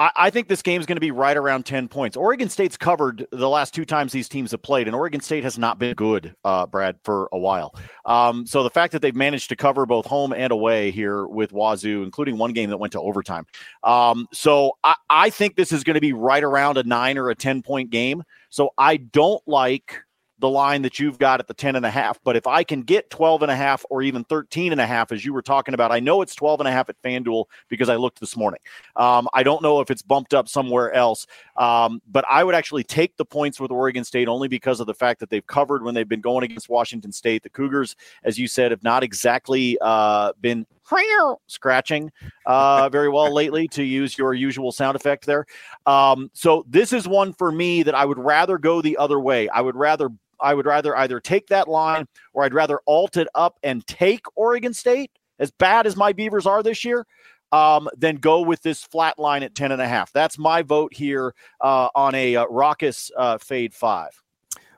I, 0.00 0.10
I 0.16 0.30
think 0.30 0.48
this 0.48 0.62
game 0.62 0.80
is 0.80 0.86
going 0.86 0.96
to 0.96 1.00
be 1.00 1.10
right 1.10 1.36
around 1.36 1.66
10 1.66 1.86
points. 1.86 2.16
Oregon 2.16 2.48
State's 2.48 2.76
covered 2.76 3.26
the 3.30 3.48
last 3.48 3.74
two 3.74 3.84
times 3.84 4.12
these 4.12 4.28
teams 4.28 4.50
have 4.52 4.62
played, 4.62 4.88
and 4.88 4.96
Oregon 4.96 5.20
State 5.20 5.44
has 5.44 5.58
not 5.58 5.78
been 5.78 5.94
good, 5.94 6.34
uh, 6.42 6.66
Brad, 6.66 6.96
for 7.04 7.28
a 7.32 7.38
while. 7.38 7.74
Um, 8.06 8.46
so 8.46 8.62
the 8.62 8.70
fact 8.70 8.92
that 8.92 9.02
they've 9.02 9.14
managed 9.14 9.50
to 9.50 9.56
cover 9.56 9.84
both 9.84 10.06
home 10.06 10.32
and 10.32 10.50
away 10.50 10.90
here 10.90 11.26
with 11.26 11.52
Wazoo, 11.52 12.02
including 12.02 12.38
one 12.38 12.54
game 12.54 12.70
that 12.70 12.78
went 12.78 12.94
to 12.94 13.00
overtime. 13.00 13.46
Um, 13.84 14.26
so 14.32 14.72
I, 14.82 14.94
I 15.10 15.30
think 15.30 15.56
this 15.56 15.70
is 15.70 15.84
going 15.84 15.94
to 15.94 16.00
be 16.00 16.14
right 16.14 16.42
around 16.42 16.78
a 16.78 16.82
nine 16.82 17.18
or 17.18 17.28
a 17.28 17.34
10 17.34 17.62
point 17.62 17.90
game. 17.90 18.22
So 18.48 18.70
I 18.78 18.96
don't 18.96 19.42
like 19.46 20.02
the 20.40 20.48
line 20.48 20.82
that 20.82 20.98
you've 20.98 21.18
got 21.18 21.38
at 21.38 21.46
the 21.46 21.54
10 21.54 21.76
and 21.76 21.84
a 21.84 21.90
half. 21.90 22.18
But 22.24 22.34
if 22.34 22.46
I 22.46 22.64
can 22.64 22.82
get 22.82 23.10
12 23.10 23.42
and 23.42 23.50
a 23.50 23.56
half 23.56 23.84
or 23.90 24.02
even 24.02 24.24
13 24.24 24.72
and 24.72 24.80
a 24.80 24.86
half, 24.86 25.12
as 25.12 25.24
you 25.24 25.32
were 25.32 25.42
talking 25.42 25.74
about, 25.74 25.92
I 25.92 26.00
know 26.00 26.22
it's 26.22 26.34
12 26.34 26.60
and 26.60 26.68
a 26.68 26.72
half 26.72 26.88
at 26.88 27.00
FanDuel 27.02 27.44
because 27.68 27.88
I 27.88 27.96
looked 27.96 28.20
this 28.20 28.36
morning. 28.36 28.60
Um, 28.96 29.28
I 29.34 29.42
don't 29.42 29.62
know 29.62 29.80
if 29.80 29.90
it's 29.90 30.02
bumped 30.02 30.34
up 30.34 30.48
somewhere 30.48 30.92
else, 30.92 31.26
um, 31.56 32.00
but 32.10 32.24
I 32.28 32.42
would 32.42 32.54
actually 32.54 32.84
take 32.84 33.16
the 33.16 33.24
points 33.24 33.60
with 33.60 33.70
Oregon 33.70 34.02
State 34.02 34.28
only 34.28 34.48
because 34.48 34.80
of 34.80 34.86
the 34.86 34.94
fact 34.94 35.20
that 35.20 35.30
they've 35.30 35.46
covered 35.46 35.82
when 35.82 35.94
they've 35.94 36.08
been 36.08 36.22
going 36.22 36.44
against 36.44 36.68
Washington 36.68 37.12
State. 37.12 37.42
The 37.42 37.50
Cougars, 37.50 37.94
as 38.24 38.38
you 38.38 38.48
said, 38.48 38.70
have 38.70 38.82
not 38.82 39.02
exactly 39.02 39.76
uh, 39.80 40.32
been 40.40 40.66
scratching 41.46 42.10
uh, 42.46 42.88
very 42.88 43.08
well 43.08 43.32
lately, 43.32 43.68
to 43.68 43.82
use 43.82 44.16
your 44.18 44.34
usual 44.34 44.72
sound 44.72 44.96
effect 44.96 45.26
there. 45.26 45.46
Um, 45.86 46.30
so 46.34 46.64
this 46.68 46.92
is 46.92 47.06
one 47.06 47.32
for 47.32 47.52
me 47.52 47.82
that 47.82 47.94
I 47.94 48.04
would 48.04 48.18
rather 48.18 48.58
go 48.58 48.82
the 48.82 48.96
other 48.96 49.20
way. 49.20 49.48
I 49.48 49.60
would 49.60 49.76
rather 49.76 50.10
I 50.40 50.54
would 50.54 50.66
rather 50.66 50.96
either 50.96 51.20
take 51.20 51.48
that 51.48 51.68
line 51.68 52.06
or 52.32 52.44
I'd 52.44 52.54
rather 52.54 52.80
alt 52.86 53.16
it 53.16 53.28
up 53.34 53.58
and 53.62 53.86
take 53.86 54.24
Oregon 54.36 54.72
State, 54.72 55.10
as 55.38 55.50
bad 55.50 55.86
as 55.86 55.96
my 55.96 56.12
Beavers 56.12 56.46
are 56.46 56.62
this 56.62 56.84
year, 56.84 57.06
um, 57.52 57.88
then 57.96 58.16
go 58.16 58.40
with 58.40 58.62
this 58.62 58.82
flat 58.82 59.18
line 59.18 59.42
at 59.42 59.54
10 59.54 59.72
and 59.72 59.82
a 59.82 59.88
half. 59.88 60.12
That's 60.12 60.38
my 60.38 60.62
vote 60.62 60.94
here 60.94 61.34
uh, 61.60 61.88
on 61.94 62.14
a 62.14 62.36
uh, 62.36 62.46
raucous 62.48 63.10
uh, 63.16 63.38
fade 63.38 63.74
five. 63.74 64.10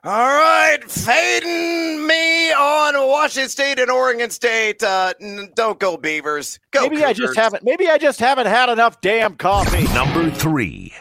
All 0.05 0.11
right, 0.11 0.79
fading 0.89 2.05
me 2.05 2.51
on 2.51 2.93
Washington 3.07 3.49
State 3.49 3.79
and 3.79 3.89
Oregon 3.89 4.29
State. 4.31 4.83
Uh, 4.83 5.13
don't 5.55 5.79
go 5.79 5.95
Beavers. 5.95 6.59
Go. 6.71 6.81
Maybe 6.81 6.97
Cougars. 6.97 7.09
I 7.09 7.13
just 7.13 7.37
haven't. 7.37 7.63
Maybe 7.63 7.87
I 7.87 7.97
just 7.97 8.19
haven't 8.19 8.47
had 8.47 8.67
enough 8.67 8.99
damn 8.99 9.37
coffee. 9.37 9.83
Number 9.93 10.29
three. 10.29 10.91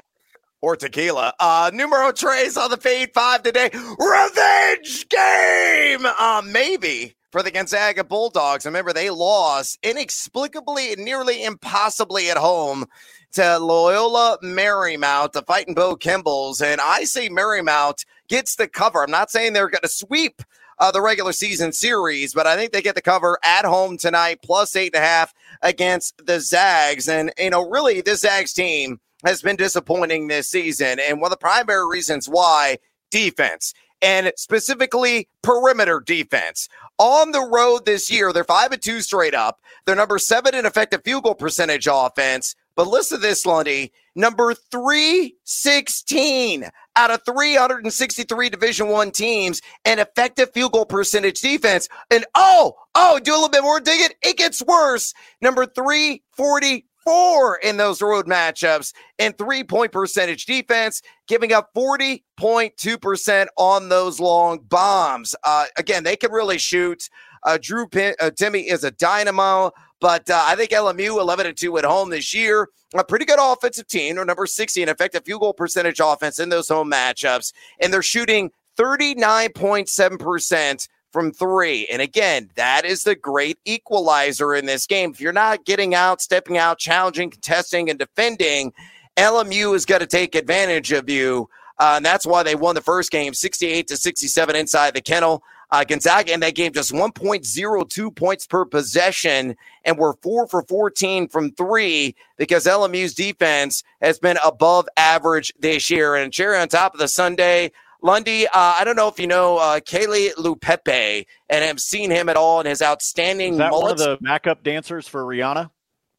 Or 0.60 0.76
tequila. 0.76 1.34
Uh, 1.40 1.72
numero 1.74 2.12
tres 2.12 2.56
on 2.56 2.70
the 2.70 2.76
fade 2.76 3.10
five 3.12 3.42
today. 3.42 3.70
Revenge 3.72 5.08
game. 5.08 6.06
Uh, 6.06 6.42
maybe 6.46 7.16
for 7.32 7.42
the 7.42 7.50
Gonzaga 7.50 8.04
Bulldogs. 8.04 8.64
Remember, 8.66 8.92
they 8.92 9.10
lost 9.10 9.80
inexplicably, 9.82 10.94
nearly 10.94 11.42
impossibly 11.42 12.30
at 12.30 12.36
home 12.36 12.84
to 13.32 13.58
Loyola 13.58 14.38
Marymount, 14.44 15.32
the 15.32 15.42
fighting 15.42 15.74
Bo 15.74 15.96
Kimbles. 15.96 16.60
And 16.60 16.80
I 16.80 17.02
say 17.02 17.28
Marymount 17.28 18.04
gets 18.32 18.56
the 18.56 18.66
cover. 18.66 19.02
I'm 19.02 19.10
not 19.10 19.30
saying 19.30 19.52
they're 19.52 19.68
going 19.68 19.82
to 19.82 19.88
sweep 19.88 20.40
uh, 20.78 20.90
the 20.90 21.02
regular 21.02 21.32
season 21.32 21.70
series, 21.70 22.32
but 22.32 22.46
I 22.46 22.56
think 22.56 22.72
they 22.72 22.80
get 22.80 22.94
the 22.94 23.02
cover 23.02 23.38
at 23.44 23.66
home 23.66 23.98
tonight, 23.98 24.38
plus 24.42 24.74
eight 24.74 24.94
and 24.94 25.04
a 25.04 25.06
half 25.06 25.34
against 25.60 26.26
the 26.26 26.40
Zags. 26.40 27.10
And, 27.10 27.30
you 27.36 27.50
know, 27.50 27.68
really, 27.68 28.00
this 28.00 28.20
Zags 28.20 28.54
team 28.54 29.00
has 29.22 29.42
been 29.42 29.56
disappointing 29.56 30.28
this 30.28 30.48
season. 30.48 30.98
And 30.98 31.20
one 31.20 31.30
of 31.30 31.38
the 31.38 31.42
primary 31.42 31.86
reasons 31.86 32.26
why 32.26 32.78
defense 33.10 33.74
and 34.00 34.32
specifically 34.36 35.28
perimeter 35.42 36.00
defense. 36.00 36.70
On 36.96 37.32
the 37.32 37.46
road 37.52 37.84
this 37.84 38.10
year, 38.10 38.32
they're 38.32 38.44
five 38.44 38.72
and 38.72 38.80
two 38.80 39.02
straight 39.02 39.34
up. 39.34 39.60
They're 39.84 39.94
number 39.94 40.18
seven 40.18 40.54
in 40.54 40.64
effective 40.64 41.02
field 41.04 41.24
goal 41.24 41.34
percentage 41.34 41.86
offense. 41.86 42.56
But 42.74 42.88
listen 42.88 43.20
to 43.20 43.26
this, 43.26 43.44
Lundy. 43.44 43.92
Number 44.14 44.54
316 44.54 46.64
out 46.96 47.10
of 47.10 47.22
363 47.24 48.50
Division 48.50 48.88
One 48.88 49.10
teams 49.10 49.62
and 49.84 50.00
effective 50.00 50.52
field 50.52 50.72
goal 50.72 50.86
percentage 50.86 51.40
defense. 51.40 51.88
And 52.10 52.24
oh, 52.34 52.74
oh, 52.94 53.18
do 53.20 53.32
a 53.32 53.34
little 53.34 53.48
bit 53.48 53.62
more 53.62 53.80
digging. 53.80 54.14
It 54.22 54.36
gets 54.36 54.62
worse. 54.62 55.14
Number 55.40 55.64
344 55.64 57.56
in 57.62 57.78
those 57.78 58.02
road 58.02 58.26
matchups 58.26 58.92
and 59.18 59.36
three 59.38 59.64
point 59.64 59.92
percentage 59.92 60.44
defense, 60.44 61.00
giving 61.26 61.52
up 61.52 61.72
40.2% 61.74 63.46
on 63.56 63.88
those 63.88 64.20
long 64.20 64.58
bombs. 64.60 65.34
Uh, 65.42 65.64
again, 65.76 66.04
they 66.04 66.16
can 66.16 66.32
really 66.32 66.58
shoot. 66.58 67.08
Uh, 67.44 67.58
Drew 67.60 67.88
Pin- 67.88 68.14
uh, 68.20 68.30
Timme 68.30 68.64
is 68.64 68.84
a 68.84 68.92
dynamo, 68.92 69.72
but 70.02 70.28
uh, 70.28 70.42
I 70.44 70.56
think 70.56 70.72
LMU 70.72 71.20
11 71.20 71.46
and 71.46 71.56
2 71.56 71.78
at 71.78 71.84
home 71.84 72.10
this 72.10 72.34
year. 72.34 72.68
A 72.94 73.04
pretty 73.04 73.24
good 73.24 73.38
offensive 73.40 73.86
team. 73.86 74.16
They're 74.16 74.24
number 74.24 74.46
60 74.46 74.82
in 74.82 74.88
effective 74.88 75.24
field 75.24 75.40
goal 75.40 75.54
percentage 75.54 76.00
offense 76.00 76.40
in 76.40 76.50
those 76.50 76.68
home 76.68 76.90
matchups, 76.90 77.54
and 77.80 77.90
they're 77.90 78.02
shooting 78.02 78.50
39.7% 78.76 80.88
from 81.10 81.32
three. 81.32 81.86
And 81.86 82.02
again, 82.02 82.50
that 82.56 82.84
is 82.84 83.04
the 83.04 83.14
great 83.14 83.58
equalizer 83.64 84.54
in 84.54 84.66
this 84.66 84.86
game. 84.86 85.12
If 85.12 85.20
you're 85.20 85.32
not 85.32 85.64
getting 85.64 85.94
out, 85.94 86.20
stepping 86.20 86.58
out, 86.58 86.78
challenging, 86.78 87.30
contesting, 87.30 87.88
and 87.88 87.98
defending, 87.98 88.72
LMU 89.16 89.76
is 89.76 89.86
going 89.86 90.00
to 90.00 90.06
take 90.06 90.34
advantage 90.34 90.90
of 90.90 91.08
you. 91.08 91.48
Uh, 91.78 91.94
and 91.96 92.04
that's 92.04 92.26
why 92.26 92.42
they 92.42 92.56
won 92.56 92.74
the 92.74 92.80
first 92.80 93.10
game 93.10 93.34
68 93.34 93.86
to 93.88 93.96
67 93.96 94.56
inside 94.56 94.94
the 94.94 95.00
kennel. 95.00 95.42
Uh, 95.70 95.84
Gonzaga 95.84 96.34
in 96.34 96.40
that 96.40 96.54
game 96.54 96.72
just 96.72 96.92
1.02 96.92 98.14
points 98.14 98.46
per 98.46 98.66
possession 98.66 99.56
and 99.84 99.98
we're 99.98 100.14
four 100.22 100.46
for 100.46 100.62
14 100.62 101.28
from 101.28 101.52
three 101.52 102.14
because 102.36 102.66
LMU's 102.66 103.14
defense 103.14 103.82
has 104.00 104.18
been 104.18 104.38
above 104.44 104.88
average 104.96 105.52
this 105.58 105.90
year. 105.90 106.14
And 106.14 106.32
cherry 106.32 106.58
on 106.58 106.68
top 106.68 106.94
of 106.94 107.00
the 107.00 107.08
Sunday, 107.08 107.72
Lundy, 108.02 108.46
uh, 108.46 108.50
I 108.54 108.82
don't 108.84 108.96
know 108.96 109.08
if 109.08 109.18
you 109.20 109.26
know 109.26 109.58
uh, 109.58 109.80
Keli 109.80 110.32
Leaupepe 110.34 111.24
and 111.48 111.64
have 111.64 111.78
seen 111.78 112.10
him 112.10 112.28
at 112.28 112.36
all 112.36 112.60
in 112.60 112.66
his 112.66 112.82
outstanding 112.82 113.52
Is 113.52 113.58
that 113.58 113.70
mullets. 113.70 114.00
one 114.00 114.10
of 114.10 114.18
the 114.18 114.24
backup 114.24 114.64
dancers 114.64 115.06
for 115.06 115.24
Rihanna? 115.24 115.70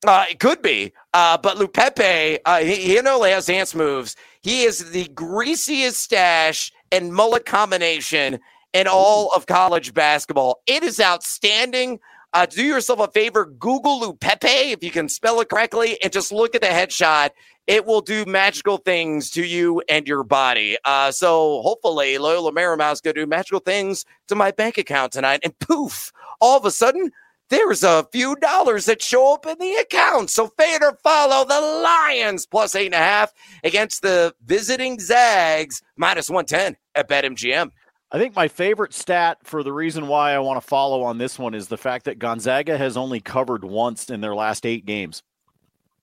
Uh, 0.05 0.25
it 0.29 0.39
could 0.39 0.62
be. 0.62 0.93
Uh, 1.13 1.38
but 1.38 1.58
Leaupepe, 1.58 2.39
uh, 2.46 2.60
he, 2.60 2.75
he 2.75 2.96
not 2.96 3.15
only 3.15 3.32
has 3.32 3.46
dance 3.46 3.74
moves, 3.75 4.15
he 4.41 4.63
is 4.63 4.91
the 4.91 5.08
greasiest 5.10 6.00
stash 6.00 6.72
and 6.91 7.13
mullet 7.13 7.46
combination 7.46 8.39
in 8.74 8.88
all 8.88 9.32
of 9.34 9.46
college 9.46 9.93
basketball. 9.93 10.62
It 10.67 10.84
is 10.84 11.00
outstanding. 11.00 12.00
Uh, 12.34 12.48
do 12.48 12.63
yourself 12.63 13.00
a 13.00 13.08
favor, 13.12 13.46
Google 13.46 14.02
Leaupepe, 14.02 14.72
if 14.72 14.84
you 14.84 14.90
can 14.90 15.08
spell 15.08 15.40
it 15.42 15.50
correctly, 15.50 16.02
and 16.02 16.12
just 16.12 16.32
look 16.32 16.56
at 16.56 16.62
the 16.62 16.68
headshot. 16.68 17.30
It 17.68 17.86
will 17.86 18.02
do 18.02 18.25
magical 18.25 18.78
things 18.78 19.30
to 19.32 19.46
you 19.46 19.84
and 19.88 20.08
your 20.08 20.24
body. 20.24 20.78
Uh, 20.84 21.12
so 21.12 21.62
hopefully, 21.62 22.18
Loyola 22.18 22.52
Marymount's 22.52 23.02
going 23.02 23.13
to 23.13 23.22
do 23.22 23.28
magical 23.28 23.60
things 23.60 24.04
to 24.28 24.36
my 24.36 24.52
bank 24.52 24.78
account 24.78 25.13
tonight. 25.13 25.42
And 25.44 25.58
poof, 25.60 26.12
all 26.42 26.58
of 26.58 26.66
a 26.66 26.72
sudden, 26.72 27.12
there's 27.50 27.84
a 27.84 28.08
few 28.12 28.36
dollars 28.38 28.86
that 28.86 29.02
show 29.02 29.36
up 29.36 29.46
in 29.46 29.60
the 29.60 29.75
account. 29.75 30.32
So 30.32 30.48
fade 30.58 30.82
or 30.82 30.98
follow 31.04 31.46
the 31.46 31.62
Lions 31.62 32.48
plus 32.48 32.74
eight 32.74 32.88
and 32.88 32.96
a 32.96 32.98
half 32.98 33.32
against 33.63 34.02
the 34.02 34.34
visiting 34.44 35.00
Zags 35.00 35.82
minus 35.96 36.32
110 36.32 36.78
at 36.96 37.08
BetMGM. 37.08 37.70
I 38.13 38.20
think 38.20 38.36
my 38.36 38.48
favorite 38.48 38.93
stat 38.93 39.39
for 39.43 39.63
the 39.63 39.74
reason 39.74 40.08
why 40.08 40.34
I 40.34 40.39
want 40.39 40.62
to 40.62 40.67
follow 40.67 41.01
on 41.01 41.17
this 41.17 41.39
one 41.39 41.55
is 41.55 41.67
the 41.67 41.77
fact 41.77 42.05
that 42.05 42.20
Gonzaga 42.20 42.77
has 42.77 42.96
only 42.96 43.20
covered 43.20 43.63
once 43.65 44.10
in 44.12 44.22
their 44.22 44.36
last 44.36 44.65
eight 44.67 44.86
games. 44.86 45.24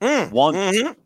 Mm, 0.00 0.30
Once. 0.32 0.56
mhm. 0.56 0.96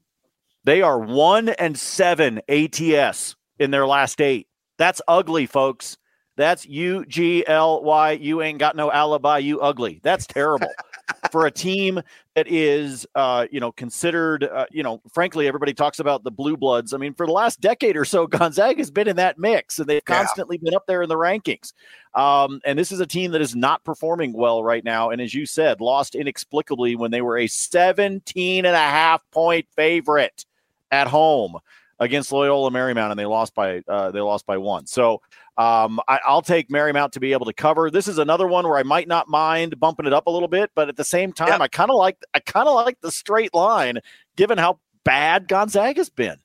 They 0.64 0.80
are 0.80 0.98
one 0.98 1.50
and 1.50 1.78
seven 1.78 2.40
ATS 2.48 3.36
in 3.58 3.70
their 3.70 3.86
last 3.86 4.20
eight. 4.20 4.48
That's 4.78 5.02
ugly, 5.06 5.44
folks. 5.44 5.98
That's 6.36 6.64
U 6.66 7.04
G 7.04 7.46
L 7.46 7.82
Y. 7.84 8.12
You 8.12 8.40
ain't 8.40 8.58
got 8.58 8.74
no 8.74 8.90
alibi. 8.90 9.38
You 9.38 9.60
ugly. 9.60 10.00
That's 10.02 10.26
terrible 10.26 10.68
for 11.30 11.46
a 11.46 11.50
team 11.50 12.00
that 12.36 12.46
is, 12.48 13.06
uh, 13.16 13.46
you 13.50 13.58
know, 13.58 13.72
considered. 13.72 14.44
Uh, 14.44 14.66
you 14.70 14.82
know, 14.82 15.00
frankly, 15.12 15.48
everybody 15.48 15.74
talks 15.74 15.98
about 15.98 16.22
the 16.22 16.30
blue 16.30 16.56
bloods. 16.56 16.94
I 16.94 16.96
mean, 16.96 17.12
for 17.14 17.26
the 17.26 17.32
last 17.32 17.60
decade 17.60 17.96
or 17.96 18.04
so, 18.04 18.26
Gonzaga 18.28 18.78
has 18.78 18.90
been 18.90 19.08
in 19.08 19.16
that 19.16 19.38
mix, 19.38 19.78
and 19.78 19.88
they've 19.88 20.02
Yeah. 20.08 20.18
constantly 20.18 20.58
been 20.58 20.74
up 20.74 20.86
there 20.86 21.02
in 21.02 21.08
the 21.08 21.16
rankings. 21.16 21.72
Um, 22.14 22.60
and 22.64 22.78
this 22.78 22.92
is 22.92 23.00
a 23.00 23.06
team 23.06 23.32
that 23.32 23.40
is 23.40 23.56
not 23.56 23.82
performing 23.84 24.32
well 24.32 24.62
right 24.62 24.84
now. 24.84 25.10
And 25.10 25.20
as 25.20 25.34
you 25.34 25.46
said, 25.46 25.80
lost 25.80 26.14
inexplicably 26.14 26.94
when 26.94 27.10
they 27.10 27.20
were 27.22 27.38
a 27.38 27.48
17 27.48 28.64
and 28.64 28.76
a 28.76 28.78
half 28.78 29.28
point 29.32 29.66
favorite 29.74 30.44
at 30.92 31.08
home 31.08 31.58
against 31.98 32.30
Loyola 32.32 32.70
Marymount, 32.70 33.10
and 33.10 33.18
they 33.18 33.26
lost 33.26 33.54
by 33.54 33.82
uh, 33.88 34.10
they 34.12 34.20
lost 34.20 34.46
by 34.46 34.56
one. 34.58 34.86
So 34.86 35.20
um, 35.56 36.00
I, 36.08 36.18
I'll 36.26 36.42
take 36.42 36.68
Marymount 36.68 37.12
to 37.12 37.20
be 37.20 37.32
able 37.32 37.46
to 37.46 37.52
cover. 37.52 37.90
This 37.90 38.08
is 38.08 38.18
another 38.18 38.46
one 38.48 38.66
where 38.68 38.76
I 38.78 38.82
might 38.82 39.06
not 39.08 39.28
mind 39.28 39.78
bumping 39.78 40.06
it 40.06 40.12
up 40.12 40.26
a 40.26 40.30
little 40.30 40.48
bit, 40.48 40.70
but 40.74 40.88
at 40.88 40.96
the 40.96 41.04
same 41.04 41.32
time, 41.32 41.48
Yep. 41.48 41.60
I 41.60 41.68
kind 41.68 41.90
of 41.90 41.96
like 41.96 42.16
I 42.34 42.40
kind 42.40 42.68
of 42.68 42.74
like 42.74 43.00
the 43.00 43.12
straight 43.12 43.54
line, 43.54 43.98
given 44.36 44.58
how 44.58 44.80
bad 45.04 45.46
Gonzaga's 45.48 46.10
been. 46.10 46.36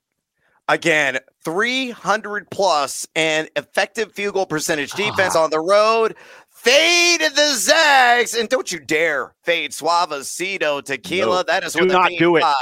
Again, 0.67 1.17
300 1.43 2.51
plus 2.51 3.07
and 3.15 3.49
effective 3.55 4.11
field 4.13 4.35
goal 4.35 4.45
percentage 4.45 4.91
defense 4.91 5.35
Ah. 5.35 5.43
on 5.43 5.49
the 5.49 5.59
road. 5.59 6.15
Fade 6.51 7.21
the 7.21 7.53
Zags. 7.55 8.35
And 8.35 8.47
don't 8.49 8.71
you 8.71 8.79
dare 8.79 9.33
fade 9.43 9.71
Suavecito 9.71 10.83
tequila. 10.83 11.37
No. 11.37 11.43
that 11.43 11.63
is 11.63 11.73
Do 11.73 11.85
not 11.85 12.11
do 12.19 12.35
it. 12.35 12.41
Five 12.41 12.53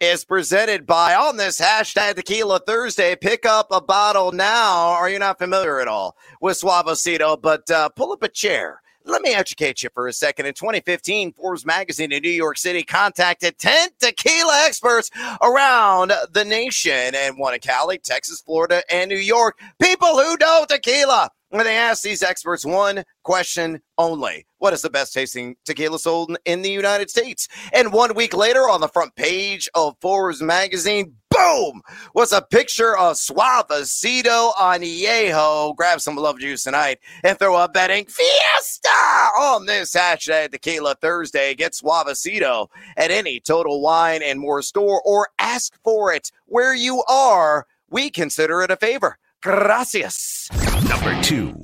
is 0.00 0.24
presented 0.24 0.86
by 0.86 1.14
on 1.14 1.36
this 1.36 1.60
hashtag 1.60 2.14
tequila 2.14 2.60
Thursday. 2.60 3.16
Pick 3.16 3.44
up 3.44 3.68
a 3.70 3.80
bottle 3.80 4.32
now. 4.32 4.90
Are 4.90 5.10
you 5.10 5.18
not 5.18 5.38
familiar 5.38 5.80
at 5.80 5.88
all 5.88 6.16
with 6.40 6.60
Suavecito? 6.60 7.40
But 7.40 7.68
uh, 7.70 7.88
pull 7.90 8.12
up 8.12 8.22
a 8.22 8.28
chair. 8.28 8.80
Let 9.04 9.22
me 9.22 9.32
educate 9.32 9.82
you 9.82 9.88
for 9.94 10.06
a 10.06 10.12
second. 10.12 10.46
In 10.46 10.54
2015, 10.54 11.32
Forbes 11.32 11.64
magazine 11.64 12.12
in 12.12 12.22
New 12.22 12.28
York 12.28 12.58
City 12.58 12.82
contacted 12.82 13.58
10 13.58 13.90
tequila 13.98 14.64
experts 14.66 15.10
around 15.40 16.12
the 16.32 16.44
nation 16.44 17.14
and 17.14 17.38
one 17.38 17.54
in 17.54 17.60
Cali, 17.60 17.98
Texas, 17.98 18.42
Florida, 18.42 18.82
and 18.90 19.08
New 19.08 19.16
York. 19.16 19.58
People 19.80 20.18
who 20.18 20.36
know 20.36 20.66
tequila. 20.68 21.30
When 21.50 21.64
they 21.64 21.76
asked 21.76 22.02
these 22.02 22.22
experts 22.22 22.66
one 22.66 23.04
question 23.22 23.80
only 23.96 24.44
What 24.58 24.72
is 24.72 24.82
the 24.82 24.90
best 24.90 25.12
tasting 25.14 25.56
tequila 25.64 25.98
sold 25.98 26.36
in- 26.44 26.62
the 26.62 26.70
United 26.70 27.08
States? 27.10 27.46
And 27.72 27.92
one 27.92 28.14
week 28.14 28.34
later, 28.36 28.68
on 28.68 28.80
the 28.80 28.88
front 28.88 29.14
page 29.14 29.68
of 29.74 29.94
Forbes 30.00 30.42
magazine, 30.42 31.14
boom, 31.30 31.82
was 32.14 32.32
a 32.32 32.42
picture 32.42 32.96
of 32.96 33.14
Suavecito 33.16 34.52
Añejo. 34.54 35.76
Grab 35.76 36.00
some 36.00 36.16
love 36.16 36.40
juice 36.40 36.64
tonight 36.64 36.98
and 37.22 37.38
throw 37.38 37.56
a 37.56 37.68
betting 37.68 38.06
fiesta 38.06 38.88
on 39.38 39.66
this 39.66 39.92
hashtag 39.94 40.50
Tequila 40.50 40.96
Thursday. 40.96 41.54
Get 41.54 41.72
Suavecito 41.74 42.68
at 42.96 43.12
any 43.12 43.38
Total 43.40 43.80
Wine 43.80 44.22
and 44.22 44.40
More 44.40 44.62
store 44.62 45.00
or 45.04 45.28
ask 45.38 45.74
for 45.84 46.12
it 46.12 46.32
where 46.46 46.74
you 46.74 47.04
are. 47.08 47.66
We 47.90 48.10
consider 48.10 48.62
it 48.62 48.70
a 48.72 48.76
favor. 48.76 49.18
Gracias. 49.40 50.48
Number 50.88 51.22
two. 51.22 51.54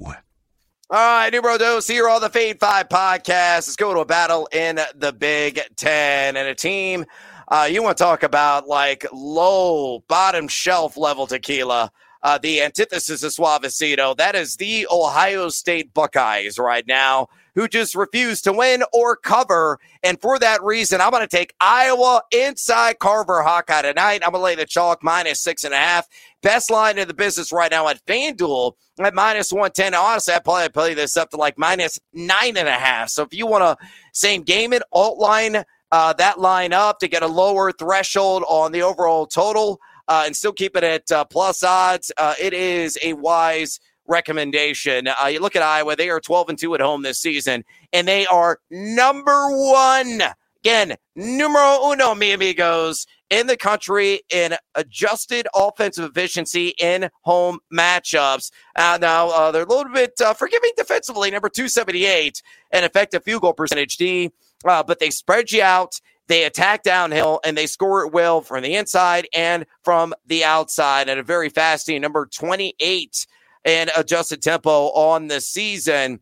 All 0.91 0.99
right, 0.99 1.33
numero 1.33 1.57
dos 1.57 1.87
here 1.87 2.09
on 2.09 2.21
the 2.21 2.29
Fade 2.29 2.61
Five 2.61 2.89
podcast. 2.91 3.67
Let's 3.67 3.77
go 3.77 3.95
to 3.95 4.01
a 4.01 4.05
battle 4.05 4.47
in 4.53 4.79
the 4.95 5.13
Big 5.13 5.61
Ten 5.77 6.37
and 6.37 6.47
a 6.47 6.55
team. 6.55 7.07
Uh, 7.49 7.67
you 7.71 7.83
want 7.83 7.97
to 7.97 8.05
talk 8.05 8.23
about 8.23 8.69
like 8.69 9.07
low 9.13 10.01
bottom 10.09 10.47
shelf 10.47 10.97
level 10.97 11.27
tequila. 11.27 11.91
uh, 12.25 12.39
the 12.39 12.63
antithesis 12.63 13.23
of 13.23 13.33
Suavecito. 13.33 14.17
That 14.17 14.35
is 14.35 14.57
the 14.57 14.87
Ohio 14.91 15.51
State 15.51 15.93
Buckeyes 15.93 16.59
right 16.59 16.87
now, 16.87 17.29
who 17.55 17.69
just 17.69 17.95
refuse 17.95 18.41
to 18.43 18.53
win 18.53 18.83
or 18.95 19.15
cover. 19.15 19.79
And 20.03 20.19
for 20.21 20.39
that 20.39 20.63
reason, 20.63 21.03
I'm 21.03 21.11
going 21.11 21.21
to 21.23 21.37
take 21.37 21.55
Iowa 21.61 22.23
inside 22.33 22.99
Carver 22.99 23.43
Hawkeye 23.43 23.83
tonight. 23.83 24.23
I'm 24.25 24.33
going 24.33 24.41
to 24.41 24.45
lay 24.45 24.55
the 24.55 24.65
chalk 24.65 25.05
minus 25.05 25.43
six 25.43 25.65
and 25.65 25.75
a 25.75 25.79
half. 25.79 26.09
Best 26.43 26.71
line 26.71 26.97
in 26.99 27.09
the 27.09 27.15
business 27.15 27.53
right 27.53 27.71
now 27.71 27.89
at 27.89 28.05
FanDuel 28.07 28.73
at 28.99 29.15
minus 29.15 29.53
110. 29.53 29.95
Honestly, 29.95 30.35
I 30.35 30.39
probably 30.39 30.69
play 30.69 30.95
this 30.95 31.17
up 31.17 31.31
to 31.31 31.37
like 31.37 31.59
minus 31.59 31.99
nine 32.13 32.57
and 32.57 32.69
a 32.69 32.73
half. 32.73 33.11
So 33.11 33.23
if 33.23 33.35
you 33.35 33.47
want 33.47 33.63
to 33.63 33.87
same 34.13 34.43
game 34.43 34.73
it, 34.73 34.83
alt 34.93 35.19
line 35.19 35.65
uh, 35.95 36.13
that 36.15 36.41
line 36.41 36.73
up 36.73 36.99
to 36.99 37.07
get 37.07 37.23
a 37.23 37.27
lower 37.29 37.71
threshold 37.71 38.43
on 38.49 38.73
the 38.73 38.83
overall 38.83 39.27
total, 39.27 39.81
uh, 40.09 40.25
and 40.27 40.35
still 40.35 40.53
keep 40.53 40.77
it 40.77 40.83
at 40.83 41.09
uh, 41.13 41.25
plus 41.25 41.63
odds, 41.63 42.11
uh, 42.17 42.35
it 42.41 42.53
is 42.53 42.99
a 43.01 43.13
wise 43.13 43.79
recommendation. 44.09 45.07
Uh, 45.07 45.27
you 45.27 45.39
look 45.39 45.55
at 45.55 45.63
Iowa; 45.63 45.95
they 45.95 46.11
are 46.11 46.19
12 46.19 46.49
and 46.49 46.59
two 46.59 46.75
at 46.75 46.81
home 46.81 47.03
this 47.03 47.21
season, 47.21 47.65
and 47.93 48.09
they 48.09 48.27
are 48.27 48.59
number 48.73 49.49
one. 49.51 50.21
Again, 50.65 50.97
numero 51.15 51.93
uno, 51.93 52.13
mi 52.17 52.33
amigos, 52.33 53.07
in 53.35 53.49
the 53.49 53.57
country 53.57 54.21
in 54.31 54.55
adjusted 54.77 55.49
offensive 55.55 56.09
efficiency 56.09 56.69
in 56.79 57.11
home 57.23 57.59
matchups. 57.73 58.53
Uh, 58.77 58.97
now, 59.01 59.29
uh, 59.31 59.51
they're 59.51 59.65
a 59.65 59.69
little 59.69 59.93
bit 59.93 60.13
uh, 60.21 60.35
forgiving 60.35 60.71
defensively, 60.77 61.33
number 61.33 61.49
278, 61.49 62.41
and 62.71 62.85
effective 62.85 63.25
field 63.25 63.43
goal 63.43 63.53
percentage 63.53 63.97
D, 63.97 64.31
uh, 64.65 64.85
but 64.85 65.01
they 65.01 65.11
spread 65.11 65.51
you 65.51 65.63
out 65.63 66.01
they 66.27 66.45
attack 66.45 66.83
downhill 66.83 67.41
and 67.45 67.57
they 67.57 67.67
score 67.67 68.07
it 68.07 68.13
well 68.13 68.41
from 68.41 68.63
the 68.63 68.77
inside 68.77 69.29
and 69.35 69.67
from 69.83 70.15
the 70.27 70.43
outside 70.43 71.09
at 71.11 71.19
a 71.19 71.23
very 71.23 71.51
fast 71.51 71.85
team, 71.85 72.01
number 72.01 72.27
28 72.27 73.27
in 73.65 73.91
adjusted 73.95 74.41
tempo 74.41 74.89
on 74.93 75.27
the 75.29 75.41
season. 75.41 76.21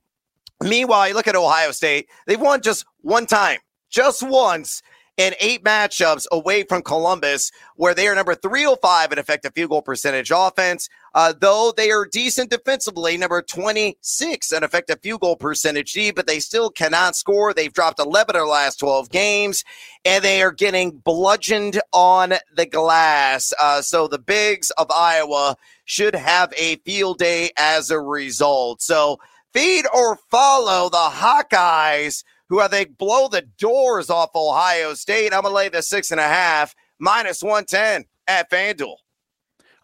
Meanwhile, 0.60 1.08
you 1.08 1.14
look 1.14 1.28
at 1.28 1.36
Ohio 1.36 1.70
State, 1.70 2.08
they've 2.26 2.40
won 2.40 2.62
just 2.62 2.84
one 3.00 3.26
time, 3.26 3.58
just 3.90 4.22
once 4.24 4.82
in 5.16 5.34
eight 5.40 5.62
matchups 5.62 6.26
away 6.32 6.64
from 6.64 6.82
Columbus, 6.82 7.50
where 7.76 7.94
they 7.94 8.08
are 8.08 8.14
number 8.14 8.34
305 8.34 9.12
in 9.12 9.18
effective 9.18 9.52
field 9.54 9.70
goal 9.70 9.82
percentage 9.82 10.30
offense. 10.34 10.88
Uh, 11.14 11.34
though 11.38 11.72
they 11.76 11.90
are 11.90 12.06
decent 12.06 12.50
defensively, 12.50 13.16
number 13.18 13.42
26 13.42 14.52
in 14.52 14.64
effective 14.64 14.98
field 15.02 15.20
goal 15.20 15.36
percentage 15.36 15.92
D, 15.92 16.10
but 16.10 16.26
they 16.26 16.40
still 16.40 16.70
cannot 16.70 17.14
score. 17.14 17.52
They've 17.52 17.72
dropped 17.72 18.00
11 18.00 18.34
of 18.34 18.40
their 18.40 18.46
last 18.46 18.76
12 18.80 19.10
games, 19.10 19.64
and 20.04 20.24
they 20.24 20.42
are 20.42 20.52
getting 20.52 20.92
bludgeoned 20.92 21.80
on 21.92 22.34
the 22.56 22.66
glass. 22.66 23.52
Uh, 23.60 23.82
so 23.82 24.08
the 24.08 24.18
Bigs 24.18 24.70
of 24.72 24.90
Iowa 24.90 25.56
should 25.84 26.14
have 26.14 26.52
a 26.56 26.76
field 26.76 27.18
day 27.18 27.50
as 27.58 27.90
a 27.90 28.00
result. 28.00 28.80
So 28.80 29.18
feed 29.52 29.84
or 29.94 30.16
follow 30.30 30.88
the 30.88 30.96
Hawkeyes 30.96 32.24
who 32.52 32.60
I 32.60 32.68
think 32.68 32.98
blow 32.98 33.28
the 33.28 33.40
doors 33.56 34.10
off 34.10 34.36
Ohio 34.36 34.92
State. 34.92 35.32
I'm 35.32 35.40
going 35.40 35.52
to 35.52 35.56
lay 35.56 35.68
the 35.70 35.80
six 35.80 36.10
and 36.10 36.20
a 36.20 36.28
half 36.28 36.74
minus 36.98 37.42
110 37.42 38.04
at 38.28 38.50
FanDuel. 38.50 38.96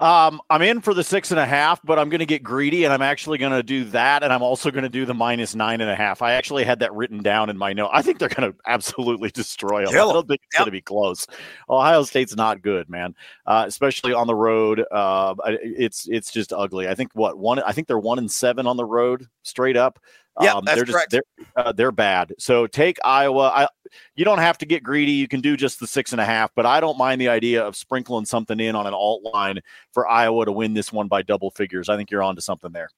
Um, 0.01 0.43
I'm 0.51 0.61
in 0.61 0.83
for 0.83 0.93
the 0.93 1.03
six 1.03 1.31
and 1.31 1.41
a 1.41 1.47
half, 1.47 1.81
but 1.83 1.99
I'm 1.99 2.11
going 2.11 2.19
to 2.19 2.27
get 2.27 2.43
greedy 2.43 2.85
and 2.85 2.93
I'm 2.93 3.01
actually 3.01 3.39
going 3.39 3.53
to 3.53 3.63
do 3.63 3.85
that. 3.87 4.23
And 4.23 4.31
I'm 4.35 4.43
also 4.43 4.71
going 4.71 4.83
to 4.83 4.91
do 4.91 5.07
the 5.07 5.15
minus 5.15 5.55
nine 5.55 5.81
and 5.81 5.91
a 5.91 5.97
half. 5.97 6.21
I 6.21 6.35
actually 6.35 6.65
had 6.65 6.81
that 6.81 6.93
written 6.93 7.23
down 7.23 7.49
in 7.49 7.57
my 7.57 7.73
note. 7.73 7.89
I 7.91 8.03
think 8.03 8.19
they're 8.19 8.29
going 8.29 8.53
to 8.53 8.59
absolutely 8.67 9.31
destroy 9.35 9.87
them. 9.87 9.95
I 9.95 9.97
don't 9.97 10.29
think 10.29 10.43
it's 10.45 10.55
yep. 10.55 10.61
going 10.61 10.67
to 10.67 10.73
be 10.73 10.83
close. 10.83 11.27
Ohio 11.71 12.03
State's 12.05 12.37
not 12.37 12.61
good, 12.61 12.91
man, 12.91 13.15
uh, 13.47 13.65
especially 13.67 14.13
on 14.13 14.27
the 14.27 14.35
road. 14.35 14.85
Uh, 14.93 15.35
it's 15.47 16.07
it's 16.07 16.31
just 16.31 16.53
ugly. 16.53 16.87
I 16.87 16.95
think 16.95 17.13
what 17.15 17.39
one. 17.39 17.61
I 17.61 17.73
think 17.73 17.89
they're 17.89 17.99
one 17.99 18.19
and 18.19 18.31
seven 18.31 18.67
on 18.67 18.77
the 18.77 18.85
road 18.85 19.27
straight 19.43 19.79
up. 19.79 19.99
Yeah, 20.41 20.55
um, 20.55 20.65
that's 20.65 20.77
they're 20.77 20.85
just, 20.85 20.95
correct. 20.97 21.11
They're, 21.11 21.23
uh, 21.57 21.73
they're 21.73 21.93
bad. 21.93 22.33
So 22.39 22.67
take 22.67 22.99
Iowa. 23.05 23.51
I, 23.55 23.69
you 24.15 24.25
don't 24.25 24.39
have 24.39 24.59
to 24.59 24.67
get 24.67 24.83
greedy. 24.83 25.13
You 25.13 25.29
can 25.29 25.41
do 25.41 25.57
just 25.57 25.81
the 25.81 25.87
six 25.87 26.13
and 26.13 26.21
a 26.21 26.25
half, 26.25 26.51
but 26.55 26.67
I 26.67 26.81
don't 26.81 26.99
mind 26.99 27.21
the 27.21 27.29
idea 27.29 27.65
of 27.65 27.77
sprinkling 27.77 28.25
something 28.25 28.61
in 28.61 28.77
on 28.77 28.87
an 28.87 28.95
alt 28.95 29.23
line 29.23 29.61
for 29.93 30.07
Iowa 30.09 30.45
to 30.45 30.53
win 30.53 30.75
this 30.75 30.93
one 30.93 31.09
by 31.09 31.23
double 31.23 31.51
figures. 31.51 31.89
I 31.89 31.97
think 31.97 32.11
you're 32.11 32.23
on 32.23 32.37
to 32.37 32.43
something 32.43 32.73
there. 32.73 32.91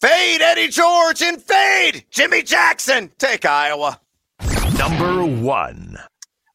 Fade 0.00 0.42
Eddie 0.42 0.68
George 0.68 1.22
and 1.22 1.40
fade 1.40 2.04
Jimmy 2.10 2.42
Jackson. 2.42 3.10
Take 3.18 3.44
Iowa. 3.44 4.00
Number 4.78 5.24
one. 5.24 5.96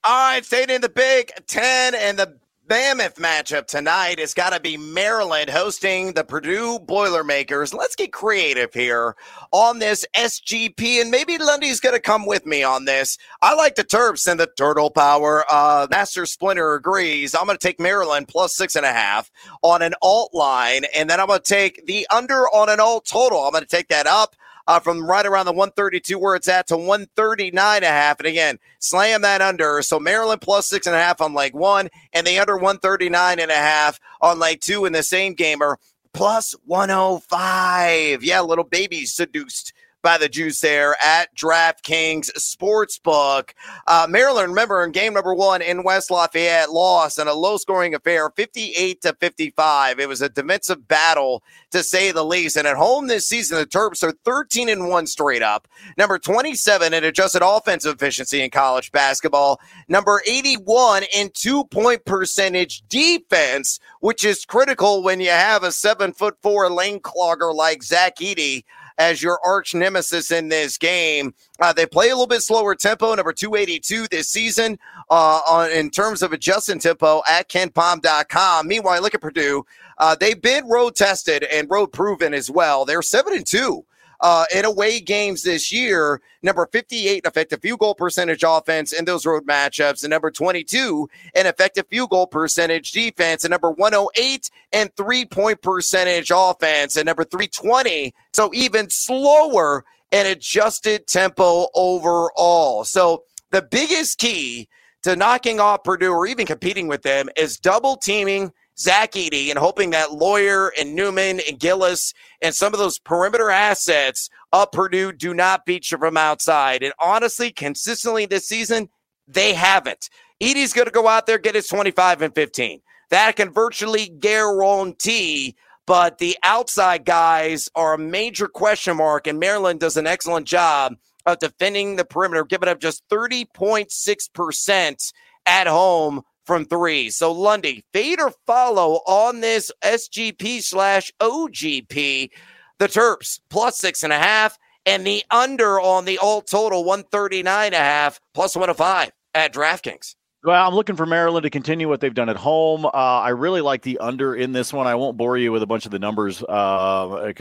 All 0.03 0.31
right, 0.31 0.45
staying 0.45 0.69
in 0.69 0.81
the 0.81 0.89
Big 0.89 1.31
Ten 1.47 1.95
and 1.95 2.17
the 2.17 2.37
Mammoth 2.69 3.15
matchup 3.15 3.65
tonight 3.65 4.19
has 4.19 4.35
got 4.35 4.51
to 4.51 4.59
be 4.59 4.77
Maryland 4.77 5.49
hosting 5.49 6.13
the 6.13 6.23
Purdue 6.23 6.77
Boilermakers. 6.77 7.73
Let's 7.73 7.95
get 7.95 8.13
creative 8.13 8.71
here 8.75 9.15
on 9.51 9.79
this 9.79 10.05
SGP, 10.15 11.01
and 11.01 11.09
maybe 11.09 11.39
Lundy's 11.39 11.79
going 11.79 11.95
to 11.95 11.99
come 11.99 12.27
with 12.27 12.45
me 12.45 12.61
on 12.61 12.85
this. 12.85 13.17
I 13.41 13.55
like 13.55 13.73
the 13.73 13.83
Terps 13.83 14.31
and 14.31 14.39
the 14.39 14.45
Turtle 14.45 14.91
Power. 14.91 15.45
Uh, 15.49 15.87
Master 15.89 16.27
Splinter 16.27 16.75
agrees. 16.75 17.33
I'm 17.33 17.47
going 17.47 17.57
to 17.57 17.67
take 17.67 17.79
Maryland 17.79 18.27
plus 18.27 18.55
six 18.55 18.75
and 18.75 18.85
a 18.85 18.93
half 18.93 19.31
on 19.63 19.81
an 19.81 19.95
alt 20.03 20.35
line, 20.35 20.83
and 20.95 21.09
then 21.09 21.19
I'm 21.19 21.25
going 21.25 21.39
to 21.39 21.43
take 21.43 21.87
the 21.87 22.05
under 22.13 22.47
on 22.49 22.69
an 22.69 22.79
alt 22.79 23.07
total. 23.07 23.45
I'm 23.45 23.51
going 23.51 23.63
to 23.63 23.67
take 23.67 23.87
that 23.87 24.05
up 24.05 24.35
uh, 24.69 24.79
from 24.79 25.03
right 25.03 25.25
around 25.25 25.47
the 25.47 25.51
132 25.51 26.19
where 26.19 26.35
it's 26.35 26.47
at 26.47 26.67
to 26.67 26.77
139 26.77 27.75
and 27.77 27.83
a 27.83 27.87
half. 27.87 28.19
And 28.19 28.27
again, 28.27 28.59
slam 28.77 29.23
that 29.23 29.41
under. 29.41 29.81
So 29.81 29.99
Maryland 29.99 30.41
plus 30.41 30.69
six 30.69 30.85
and 30.85 30.95
a 30.95 30.99
half 30.99 31.21
on 31.21 31.33
leg 31.33 31.55
one 31.55 31.89
and 32.13 32.25
the 32.25 32.37
under 32.37 32.55
139 32.55 33.39
and 33.39 33.49
a 33.49 33.55
half 33.55 33.99
on 34.21 34.37
leg 34.37 34.61
two 34.61 34.85
in 34.85 34.93
the 34.93 35.01
same 35.01 35.33
gamer 35.33 35.79
plus 36.13 36.55
105. 36.65 38.23
Yeah, 38.23 38.41
little 38.41 38.63
baby 38.63 39.05
seduced 39.05 39.73
by 40.01 40.17
the 40.17 40.29
juice 40.29 40.61
there 40.61 40.95
at 41.03 41.35
DraftKings 41.35 42.31
Sportsbook. 42.37 43.51
Uh, 43.87 44.07
Maryland, 44.09 44.49
remember, 44.49 44.83
in 44.83 44.91
game 44.91 45.13
number 45.13 45.33
one 45.33 45.61
in 45.61 45.83
West 45.83 46.11
Lafayette, 46.11 46.71
lost 46.71 47.19
in 47.19 47.27
a 47.27 47.33
low 47.33 47.57
scoring 47.57 47.93
affair, 47.93 48.29
58 48.29 49.01
to 49.01 49.15
55. 49.19 49.99
It 49.99 50.07
was 50.07 50.21
a 50.21 50.29
defensive 50.29 50.87
battle, 50.87 51.43
to 51.71 51.83
say 51.83 52.11
the 52.11 52.25
least. 52.25 52.57
And 52.57 52.67
at 52.67 52.77
home 52.77 53.07
this 53.07 53.27
season, 53.27 53.57
the 53.57 53.65
Terps 53.65 54.03
are 54.03 54.13
13 54.25 54.69
and 54.69 54.89
1 54.89 55.07
straight 55.07 55.41
up, 55.41 55.67
number 55.97 56.17
27 56.17 56.93
in 56.93 57.03
adjusted 57.03 57.41
offensive 57.45 57.95
efficiency 57.95 58.41
in 58.41 58.49
college 58.49 58.91
basketball, 58.91 59.59
number 59.87 60.21
81 60.27 61.03
in 61.13 61.29
two 61.33 61.65
point 61.65 62.05
percentage 62.05 62.83
defense, 62.89 63.79
which 63.99 64.23
is 64.23 64.45
critical 64.45 65.03
when 65.03 65.19
you 65.19 65.29
have 65.29 65.63
a 65.63 65.71
seven 65.71 66.13
foot 66.13 66.37
four 66.41 66.69
lane 66.69 66.99
clogger 66.99 67.53
like 67.53 67.83
Zach 67.83 68.17
Edey 68.17 68.63
as 68.99 69.23
your 69.23 69.39
arch 69.43 69.73
nemesis 69.73 70.29
in 70.29 70.49
this 70.49 70.77
game. 70.77 71.33
Uh, 71.59 71.73
they 71.73 71.85
play 71.85 72.09
a 72.09 72.13
little 72.13 72.27
bit 72.27 72.41
slower 72.41 72.75
tempo, 72.75 73.15
number 73.15 73.33
282 73.33 74.07
this 74.07 74.29
season 74.29 74.77
uh, 75.09 75.39
on, 75.49 75.71
in 75.71 75.89
terms 75.89 76.21
of 76.21 76.33
adjusting 76.33 76.79
tempo 76.79 77.23
at 77.27 77.49
kenpom.com. 77.49 78.67
Meanwhile, 78.67 79.01
look 79.01 79.15
at 79.15 79.21
Purdue. 79.21 79.65
Uh, 79.97 80.15
they've 80.19 80.41
been 80.41 80.67
road 80.67 80.95
tested 80.95 81.43
and 81.43 81.69
road 81.69 81.87
proven 81.87 82.33
as 82.33 82.51
well. 82.51 82.85
They're 82.85 83.01
7 83.01 83.33
and 83.33 83.47
2 83.47 83.85
uh, 84.21 84.45
in 84.53 84.65
away 84.65 84.99
games 84.99 85.43
this 85.43 85.71
year. 85.71 86.21
Number 86.41 86.67
58 86.71 87.25
effective 87.25 87.61
field 87.61 87.79
goal 87.79 87.95
percentage 87.95 88.43
offense 88.45 88.93
in 88.93 89.05
those 89.05 89.25
road 89.25 89.45
matchups, 89.45 90.03
and 90.03 90.11
number 90.11 90.31
22 90.31 91.09
in 91.35 91.45
effective 91.45 91.87
field 91.87 92.09
goal 92.09 92.27
percentage 92.27 92.91
defense, 92.91 93.43
and 93.43 93.51
number 93.51 93.71
108 93.71 94.49
and 94.73 94.95
three 94.95 95.25
point 95.25 95.61
percentage 95.61 96.31
offense, 96.33 96.97
and 96.97 97.05
number 97.05 97.23
320. 97.23 98.13
So 98.33 98.51
even 98.53 98.89
slower 98.89 99.83
and 100.11 100.27
adjusted 100.27 101.07
tempo 101.07 101.67
overall. 101.75 102.83
So 102.83 103.23
the 103.51 103.61
biggest 103.61 104.17
key 104.17 104.67
to 105.03 105.15
knocking 105.15 105.59
off 105.59 105.83
Purdue 105.83 106.11
or 106.11 106.27
even 106.27 106.45
competing 106.45 106.87
with 106.87 107.03
them 107.03 107.29
is 107.37 107.57
double 107.57 107.95
teaming 107.95 108.51
Zach 108.79 109.13
Edey 109.13 109.49
and 109.49 109.59
hoping 109.59 109.89
that 109.89 110.13
Loyer 110.13 110.71
and 110.79 110.95
Newman 110.95 111.41
and 111.47 111.59
Gillis 111.59 112.13
and 112.41 112.55
some 112.55 112.73
of 112.73 112.79
those 112.79 112.99
perimeter 112.99 113.49
assets 113.49 114.29
up 114.53 114.71
Purdue 114.71 115.11
do 115.11 115.33
not 115.33 115.65
beat 115.65 115.91
you 115.91 115.97
from 115.97 116.17
outside. 116.17 116.83
And 116.83 116.93
honestly, 116.99 117.51
consistently 117.51 118.25
this 118.25 118.47
season, 118.47 118.89
they 119.27 119.53
haven't. 119.53 120.09
Edey's 120.41 120.73
going 120.73 120.85
to 120.85 120.91
go 120.91 121.07
out 121.07 121.25
there, 121.25 121.37
get 121.37 121.55
his 121.55 121.67
25 121.67 122.21
and 122.21 122.33
15. 122.33 122.81
That 123.09 123.35
can 123.35 123.51
virtually 123.51 124.07
guarantee 124.07 125.55
but 125.89 126.19
the 126.19 126.37
outside 126.43 127.03
guys 127.03 127.67
are 127.73 127.95
a 127.95 127.97
major 127.97 128.47
question 128.47 128.97
mark, 128.97 129.25
and 129.25 129.39
Maryland 129.39 129.79
does 129.79 129.97
an 129.97 130.05
excellent 130.05 130.45
job 130.45 130.93
of 131.25 131.39
defending 131.39 131.95
the 131.95 132.05
perimeter, 132.05 132.45
giving 132.45 132.69
up 132.69 132.79
just 132.79 133.01
30.6% 133.09 135.13
at 135.47 135.65
home 135.65 136.21
from 136.49 136.65
three. 136.65 137.11
So 137.11 137.31
Lundy, 137.31 137.85
fade 137.93 138.19
or 138.19 138.33
follow 138.47 139.01
on 139.05 139.39
this 139.39 139.71
SGP 139.83 140.63
slash 140.63 141.13
OGP. 141.19 142.31
The 142.79 142.87
Terps 142.87 143.39
plus 143.51 143.77
six 143.77 144.01
and 144.01 144.11
a 144.11 144.17
half, 144.17 144.57
and 144.83 145.05
the 145.05 145.23
under 145.29 145.79
on 145.79 146.05
the 146.05 146.17
alt 146.17 146.47
total 146.47 146.83
139 146.83 147.65
and 147.67 147.75
a 147.75 147.77
half 147.77 148.19
plus 148.33 148.55
105 148.55 149.11
at 149.35 149.53
DraftKings. 149.53 150.15
Well, 150.43 150.67
I'm 150.67 150.73
looking 150.73 150.95
for 150.95 151.05
Maryland 151.05 151.43
to 151.43 151.51
continue 151.51 151.87
what 151.87 151.99
they've 152.01 152.13
done 152.13 152.29
at 152.29 152.37
home. 152.37 152.83
Uh, 152.83 152.89
I 152.89 153.29
really 153.29 153.61
like 153.61 153.83
the 153.83 153.99
under 153.99 154.33
in 154.33 154.51
this 154.51 154.73
one. 154.73 154.87
I 154.87 154.95
won't 154.95 155.17
bore 155.17 155.37
you 155.37 155.51
with 155.51 155.61
a 155.61 155.67
bunch 155.67 155.85
of 155.85 155.91
the 155.91 155.99
numbers 155.99 156.39
because 156.39 156.47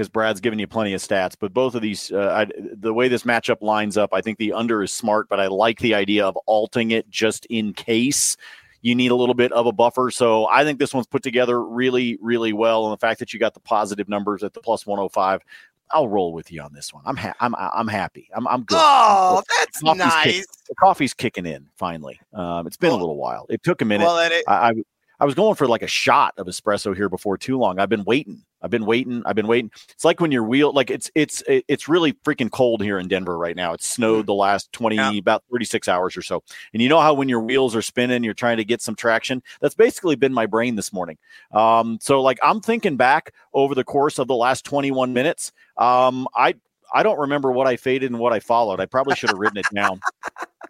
uh, 0.07 0.13
Brad's 0.13 0.41
given 0.41 0.59
you 0.59 0.67
plenty 0.67 0.93
of 0.93 1.01
stats. 1.01 1.35
But 1.39 1.55
both 1.55 1.75
of 1.75 1.81
these, 1.81 2.13
uh, 2.13 2.47
I, 2.47 2.53
the 2.77 2.93
way 2.93 3.09
this 3.09 3.23
matchup 3.23 3.63
lines 3.63 3.97
up, 3.97 4.13
I 4.13 4.21
think 4.21 4.37
the 4.37 4.53
under 4.53 4.83
is 4.83 4.93
smart. 4.93 5.31
But 5.31 5.41
I 5.41 5.47
like 5.47 5.79
the 5.79 5.95
idea 5.95 6.27
of 6.27 6.37
alting 6.45 6.91
it 6.91 7.09
just 7.09 7.47
in 7.47 7.73
case 7.73 8.37
you 8.81 8.95
need 8.95 9.11
a 9.11 9.15
little 9.15 9.35
bit 9.35 9.53
of 9.53 9.67
a 9.67 9.73
buffer. 9.73 10.11
So 10.11 10.47
I 10.47 10.65
think 10.65 10.79
this 10.79 10.95
one's 10.95 11.07
put 11.07 11.23
together 11.23 11.63
really, 11.63 12.19
really 12.21 12.53
well. 12.53 12.87
And 12.87 12.93
the 12.93 12.99
fact 12.99 13.19
that 13.21 13.33
you 13.33 13.41
got 13.41 13.55
the 13.55 13.61
positive 13.61 14.09
numbers 14.09 14.43
at 14.43 14.55
the 14.55 14.61
plus 14.61 14.87
105, 14.87 15.43
I'll 15.91 16.09
roll 16.09 16.33
with 16.33 16.53
you 16.53 16.61
on 16.63 16.73
this 16.73 16.93
one. 16.93 17.03
I'm 17.07 17.17
ha- 17.17 17.35
I'm 17.41 17.55
I'm 17.57 17.89
happy. 17.89 18.29
I'm 18.35 18.47
I'm 18.47 18.63
good. 18.63 18.79
Oh, 18.79 19.43
that's 19.59 19.81
coffee's 19.81 19.99
nice. 19.99 20.25
Kick, 20.25 20.47
the 20.69 20.75
coffee's 20.75 21.15
kicking 21.15 21.47
in 21.47 21.67
finally. 21.77 22.21
Um, 22.35 22.67
it's 22.67 22.77
been 22.77 22.91
well, 22.91 22.99
a 22.99 23.01
little 23.01 23.17
while. 23.17 23.47
It 23.49 23.63
took 23.63 23.81
a 23.81 23.85
minute. 23.87 24.05
Well, 24.05 24.19
it, 24.19 24.45
I, 24.47 24.71
I 24.71 24.73
I 25.21 25.25
was 25.25 25.35
going 25.35 25.55
for 25.55 25.67
like 25.67 25.83
a 25.83 25.89
shot 25.89 26.35
of 26.37 26.47
espresso 26.47 26.95
here 26.95 27.09
before 27.09 27.39
too 27.39 27.59
long. 27.59 27.79
I've 27.79 27.89
been 27.89 28.05
waiting. 28.05 28.45
I've 28.63 28.71
been 28.71 28.87
waiting. 28.87 29.23
I've 29.25 29.37
been 29.37 29.47
waiting. 29.47 29.71
It's 29.91 30.05
like 30.05 30.21
when 30.21 30.33
your 30.33 30.45
wheel, 30.45 30.73
like 30.73 30.91
it's 30.91 31.11
it's 31.15 31.43
it's 31.47 31.89
really 31.89 32.13
freaking 32.13 32.51
cold 32.51 32.83
here 32.83 32.99
in 32.99 33.09
Denver 33.09 33.39
right 33.39 33.57
now. 33.57 33.73
It's 33.73 33.87
snowed 33.87 34.27
the 34.27 34.35
last 34.35 34.73
twenty, 34.73 34.97
yeah. 34.97 35.13
about 35.13 35.45
thirty 35.51 35.65
six 35.65 35.89
hours 35.89 36.17
or 36.17 36.23
so. 36.23 36.43
And 36.73 36.83
you 36.83 36.89
know 36.89 37.01
how 37.01 37.15
when 37.15 37.29
your 37.29 37.41
wheels 37.41 37.77
are 37.77 37.83
spinning, 37.83 38.25
you're 38.25 38.35
trying 38.35 38.57
to 38.57 38.65
get 38.65 38.83
some 38.83 38.95
traction. 38.95 39.43
That's 39.61 39.75
basically 39.75 40.17
been 40.17 40.33
my 40.33 40.47
brain 40.47 40.77
this 40.77 40.93
morning. 40.93 41.19
Um, 41.53 41.99
so 42.01 42.21
like 42.21 42.39
I'm 42.43 42.61
thinking 42.61 42.97
back 42.97 43.33
over 43.55 43.75
the 43.75 43.85
course 43.85 44.19
of 44.19 44.27
the 44.27 44.35
last 44.35 44.65
twenty 44.65 44.91
one 44.91 45.13
minutes. 45.13 45.53
Um, 45.77 46.27
I 46.35 46.55
I 46.93 47.03
don't 47.03 47.19
remember 47.19 47.53
what 47.53 47.67
I 47.67 47.77
faded 47.77 48.11
and 48.11 48.19
what 48.19 48.33
I 48.33 48.41
followed. 48.41 48.81
I 48.81 48.87
probably 48.87 49.15
should 49.15 49.31
have 49.31 49.39
written 49.39 49.59
it 49.59 49.67
down. 49.75 50.01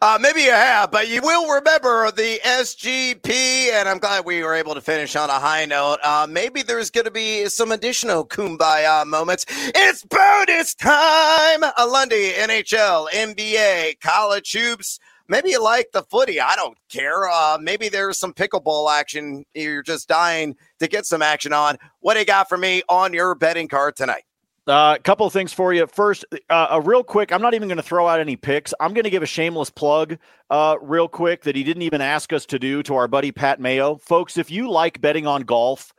Uh, 0.00 0.18
maybe 0.20 0.42
you 0.42 0.52
have, 0.52 0.90
but 0.90 1.08
you 1.08 1.20
will 1.22 1.52
remember 1.52 2.10
the 2.10 2.40
SGP, 2.44 3.70
and 3.72 3.88
I'm 3.88 3.98
glad 3.98 4.24
we 4.24 4.42
were 4.42 4.54
able 4.54 4.74
to 4.74 4.80
finish 4.80 5.16
on 5.16 5.30
a 5.30 5.34
high 5.38 5.64
note. 5.64 5.98
Uh, 6.02 6.26
maybe 6.28 6.62
there's 6.62 6.90
going 6.90 7.04
to 7.04 7.10
be 7.10 7.48
some 7.48 7.72
additional 7.72 8.26
kumbaya 8.26 9.06
moments. 9.06 9.46
It's 9.48 10.04
bonus 10.04 10.74
time! 10.74 11.60
Lundy, 11.78 12.32
NHL, 12.32 13.08
NBA, 13.10 14.00
college 14.00 14.52
hoops. 14.52 14.98
Maybe 15.28 15.50
you 15.50 15.62
like 15.62 15.90
the 15.92 16.02
footy. 16.04 16.40
I 16.40 16.56
don't 16.56 16.78
care. 16.88 17.28
Uh, 17.28 17.58
maybe 17.60 17.90
there's 17.90 18.18
some 18.18 18.32
pickleball 18.32 18.90
action. 18.90 19.44
You're 19.54 19.82
just 19.82 20.08
dying 20.08 20.56
to 20.80 20.88
get 20.88 21.04
some 21.04 21.20
action 21.20 21.52
on. 21.52 21.76
What 22.00 22.14
do 22.14 22.20
you 22.20 22.26
got 22.26 22.48
for 22.48 22.56
me 22.56 22.82
on 22.88 23.12
your 23.12 23.34
betting 23.34 23.68
card 23.68 23.94
tonight? 23.96 24.24
A 24.68 24.70
uh, 24.70 24.98
couple 24.98 25.26
of 25.26 25.32
things 25.32 25.50
for 25.50 25.72
you. 25.72 25.86
First, 25.86 26.26
uh, 26.50 26.66
a 26.72 26.80
real 26.80 27.02
quick. 27.02 27.32
I'm 27.32 27.40
not 27.40 27.54
even 27.54 27.68
going 27.68 27.78
to 27.78 27.82
throw 27.82 28.06
out 28.06 28.20
any 28.20 28.36
picks. 28.36 28.74
I'm 28.78 28.92
going 28.92 29.04
to 29.04 29.10
give 29.10 29.22
a 29.22 29.26
shameless 29.26 29.70
plug, 29.70 30.18
uh, 30.50 30.76
real 30.82 31.08
quick, 31.08 31.44
that 31.44 31.56
he 31.56 31.64
didn't 31.64 31.84
even 31.84 32.02
ask 32.02 32.34
us 32.34 32.44
to 32.46 32.58
do 32.58 32.82
to 32.82 32.94
our 32.94 33.08
buddy 33.08 33.32
Pat 33.32 33.60
Mayo, 33.60 33.96
folks. 33.96 34.36
If 34.36 34.50
you 34.50 34.70
like 34.70 35.00
betting 35.00 35.26
on 35.26 35.42
golf, 35.42 35.94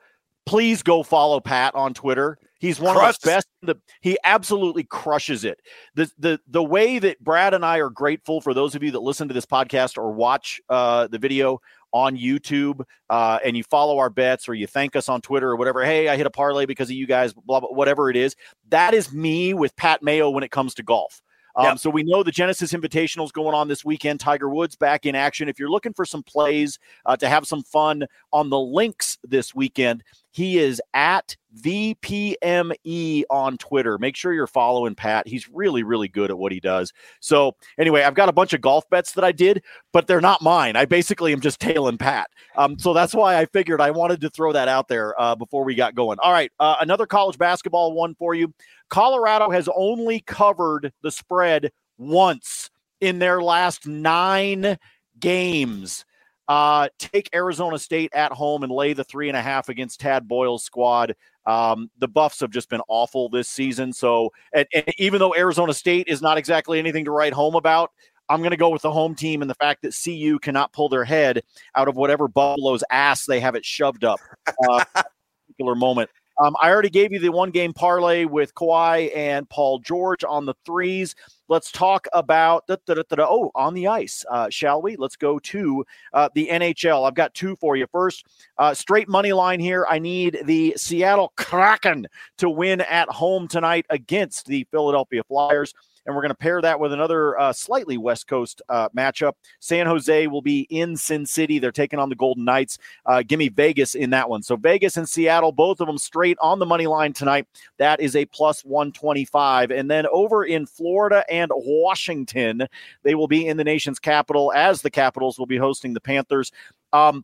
please 0.45 0.83
go 0.83 1.01
follow 1.01 1.39
Pat 1.39 1.73
on 1.73 1.95
Twitter. 1.95 2.37
He's 2.59 2.79
one 2.79 2.95
of 2.95 3.01
the 3.01 3.25
best. 3.25 3.47
The, 3.63 3.75
he 4.01 4.17
absolutely 4.23 4.83
crushes 4.83 5.45
it. 5.45 5.61
The 5.95 6.11
the 6.19 6.39
the 6.47 6.63
way 6.63 6.99
that 6.99 7.19
Brad 7.23 7.53
and 7.53 7.65
I 7.65 7.79
are 7.79 7.89
grateful 7.89 8.41
for 8.41 8.53
those 8.53 8.75
of 8.75 8.83
you 8.83 8.91
that 8.91 9.01
listen 9.01 9.29
to 9.29 9.33
this 9.33 9.45
podcast 9.45 9.97
or 9.97 10.11
watch 10.11 10.59
uh, 10.69 11.07
the 11.07 11.17
video 11.17 11.61
on 11.91 12.17
YouTube 12.17 12.83
uh, 13.09 13.39
and 13.43 13.57
you 13.57 13.63
follow 13.63 13.97
our 13.97 14.09
bets 14.09 14.47
or 14.47 14.53
you 14.53 14.67
thank 14.67 14.95
us 14.95 15.09
on 15.09 15.21
Twitter 15.21 15.49
or 15.49 15.55
whatever, 15.55 15.83
hey, 15.83 16.09
I 16.09 16.17
hit 16.17 16.25
a 16.25 16.31
parlay 16.31 16.65
because 16.65 16.89
of 16.89 16.95
you 16.95 17.07
guys, 17.07 17.33
blah, 17.33 17.59
blah, 17.59 17.69
whatever 17.69 18.09
it 18.09 18.15
is, 18.15 18.35
that 18.69 18.93
is 18.93 19.11
me 19.13 19.53
with 19.53 19.75
Pat 19.75 20.03
Mayo 20.03 20.29
when 20.29 20.43
it 20.43 20.51
comes 20.51 20.73
to 20.75 20.83
golf. 20.83 21.21
Um. 21.55 21.77
So 21.77 21.89
we 21.89 22.03
know 22.03 22.23
the 22.23 22.31
Genesis 22.31 22.73
Invitational 22.73 23.25
is 23.25 23.31
going 23.31 23.55
on 23.55 23.67
this 23.67 23.83
weekend. 23.83 24.19
Tiger 24.19 24.49
Woods 24.49 24.75
back 24.75 25.05
in 25.05 25.15
action. 25.15 25.49
If 25.49 25.59
you're 25.59 25.69
looking 25.69 25.93
for 25.93 26.05
some 26.05 26.23
plays 26.23 26.79
uh, 27.05 27.17
to 27.17 27.27
have 27.27 27.47
some 27.47 27.63
fun 27.63 28.05
on 28.31 28.49
the 28.49 28.59
links 28.59 29.17
this 29.23 29.53
weekend, 29.55 30.03
he 30.31 30.57
is 30.59 30.81
at 30.93 31.35
VPME 31.57 33.23
on 33.29 33.57
Twitter. 33.57 33.97
Make 33.97 34.15
sure 34.15 34.33
you're 34.33 34.47
following 34.47 34.95
Pat. 34.95 35.27
He's 35.27 35.49
really, 35.49 35.83
really 35.83 36.07
good 36.07 36.29
at 36.29 36.37
what 36.37 36.51
he 36.51 36.59
does. 36.59 36.93
So, 37.19 37.55
anyway, 37.79 38.03
I've 38.03 38.13
got 38.13 38.29
a 38.29 38.33
bunch 38.33 38.53
of 38.53 38.61
golf 38.61 38.87
bets 38.89 39.13
that 39.13 39.23
I 39.23 39.31
did, 39.31 39.63
but 39.91 40.07
they're 40.07 40.21
not 40.21 40.41
mine. 40.41 40.75
I 40.75 40.85
basically 40.85 41.33
am 41.33 41.41
just 41.41 41.59
tailing 41.59 41.97
Pat. 41.97 42.29
Um, 42.55 42.77
so 42.77 42.93
that's 42.93 43.15
why 43.15 43.37
I 43.37 43.45
figured 43.45 43.81
I 43.81 43.91
wanted 43.91 44.21
to 44.21 44.29
throw 44.29 44.53
that 44.53 44.67
out 44.67 44.87
there 44.87 45.19
uh, 45.19 45.35
before 45.35 45.63
we 45.63 45.75
got 45.75 45.95
going. 45.95 46.19
All 46.21 46.31
right, 46.31 46.51
uh, 46.59 46.75
another 46.79 47.07
college 47.07 47.37
basketball 47.37 47.93
one 47.93 48.15
for 48.15 48.35
you. 48.35 48.53
Colorado 48.89 49.49
has 49.49 49.69
only 49.75 50.19
covered 50.21 50.91
the 51.01 51.11
spread 51.11 51.71
once 51.97 52.69
in 53.01 53.19
their 53.19 53.41
last 53.41 53.87
nine 53.87 54.77
games. 55.19 56.05
Uh, 56.49 56.89
take 56.97 57.29
Arizona 57.33 57.77
State 57.77 58.11
at 58.13 58.31
home 58.31 58.63
and 58.63 58.71
lay 58.71 58.93
the 58.93 59.03
three 59.03 59.29
and 59.29 59.37
a 59.37 59.41
half 59.41 59.69
against 59.69 59.99
Tad 59.99 60.27
Boyle's 60.27 60.63
squad. 60.63 61.15
Um, 61.45 61.91
the 61.99 62.07
Buffs 62.07 62.39
have 62.39 62.49
just 62.49 62.69
been 62.69 62.81
awful 62.87 63.29
this 63.29 63.47
season. 63.47 63.93
So, 63.93 64.31
and, 64.51 64.67
and 64.73 64.85
even 64.97 65.19
though 65.19 65.35
Arizona 65.35 65.75
State 65.75 66.07
is 66.07 66.23
not 66.23 66.39
exactly 66.39 66.79
anything 66.79 67.05
to 67.05 67.11
write 67.11 67.33
home 67.33 67.53
about, 67.53 67.91
I'm 68.29 68.39
going 68.39 68.51
to 68.51 68.57
go 68.57 68.69
with 68.69 68.81
the 68.81 68.91
home 68.91 69.13
team 69.13 69.41
and 69.41 69.49
the 69.49 69.55
fact 69.55 69.83
that 69.83 69.95
CU 70.03 70.39
cannot 70.39 70.73
pull 70.73 70.89
their 70.89 71.05
head 71.05 71.43
out 71.75 71.87
of 71.87 71.95
whatever 71.95 72.27
Buffalo's 72.27 72.83
ass 72.91 73.25
they 73.25 73.39
have 73.39 73.55
it 73.55 73.63
shoved 73.63 74.03
up. 74.03 74.19
Uh, 74.67 74.83
particular 75.47 75.75
moment. 75.75 76.09
Um, 76.41 76.55
I 76.61 76.69
already 76.69 76.89
gave 76.89 77.11
you 77.11 77.19
the 77.19 77.29
one 77.29 77.51
game 77.51 77.73
parlay 77.73 78.25
with 78.25 78.53
Kawhi 78.55 79.15
and 79.15 79.49
Paul 79.49 79.79
George 79.79 80.23
on 80.23 80.45
the 80.45 80.53
threes. 80.65 81.15
Let's 81.49 81.71
talk 81.71 82.07
about 82.13 82.67
da, 82.67 82.77
da, 82.85 82.93
da, 82.93 83.25
oh 83.27 83.51
on 83.55 83.73
the 83.73 83.87
ice, 83.87 84.23
uh, 84.29 84.49
shall 84.49 84.81
we? 84.81 84.95
Let's 84.95 85.15
go 85.15 85.39
to 85.39 85.83
uh, 86.13 86.29
the 86.35 86.47
NHL. 86.49 87.07
I've 87.07 87.15
got 87.15 87.33
two 87.33 87.55
for 87.55 87.75
you. 87.75 87.87
First, 87.91 88.25
uh, 88.59 88.73
straight 88.75 89.09
money 89.09 89.33
line 89.33 89.59
here. 89.59 89.85
I 89.89 89.99
need 89.99 90.39
the 90.45 90.75
Seattle 90.77 91.33
Kraken 91.35 92.07
to 92.37 92.49
win 92.49 92.81
at 92.81 93.09
home 93.09 93.47
tonight 93.47 93.87
against 93.89 94.45
the 94.45 94.65
Philadelphia 94.71 95.23
Flyers 95.23 95.73
and 96.09 96.15
we're 96.15 96.23
going 96.23 96.31
to 96.31 96.35
pair 96.35 96.59
that 96.59 96.79
with 96.79 96.91
another 96.91 97.39
uh, 97.39 97.53
slightly 97.53 97.95
West 97.95 98.27
Coast 98.27 98.63
uh, 98.67 98.89
matchup. 98.97 99.33
San 99.59 99.85
Jose 99.85 100.25
will 100.25 100.41
be 100.41 100.61
in 100.71 100.97
Sin 100.97 101.23
City. 101.23 101.59
They're 101.59 101.71
taking 101.71 101.99
on 101.99 102.09
the 102.09 102.15
Golden 102.15 102.43
Knights. 102.43 102.79
Uh, 103.05 103.21
give 103.21 103.37
me 103.37 103.47
Vegas 103.47 103.93
in 103.93 104.09
that 104.09 104.27
one. 104.27 104.41
So 104.41 104.55
Vegas 104.55 104.97
and 104.97 105.07
Seattle, 105.07 105.51
both 105.51 105.79
of 105.79 105.85
them 105.85 105.99
straight 105.99 106.37
on 106.41 106.57
the 106.57 106.65
money 106.65 106.87
line 106.87 107.13
tonight. 107.13 107.45
That 107.77 108.01
is 108.01 108.15
a 108.15 108.25
plus 108.25 108.65
125. 108.65 109.69
And 109.69 109.89
then 109.89 110.07
over 110.11 110.45
in 110.45 110.65
Florida 110.65 111.23
and 111.29 111.51
Washington, 111.53 112.67
they 113.03 113.13
will 113.13 113.27
be 113.27 113.45
in 113.45 113.57
the 113.57 113.63
nation's 113.63 113.99
capital 113.99 114.51
as 114.55 114.81
the 114.81 114.89
Capitals 114.89 115.37
will 115.37 115.45
be 115.45 115.57
hosting 115.57 115.93
the 115.93 116.01
Panthers. 116.01 116.51
Um, 116.91 117.23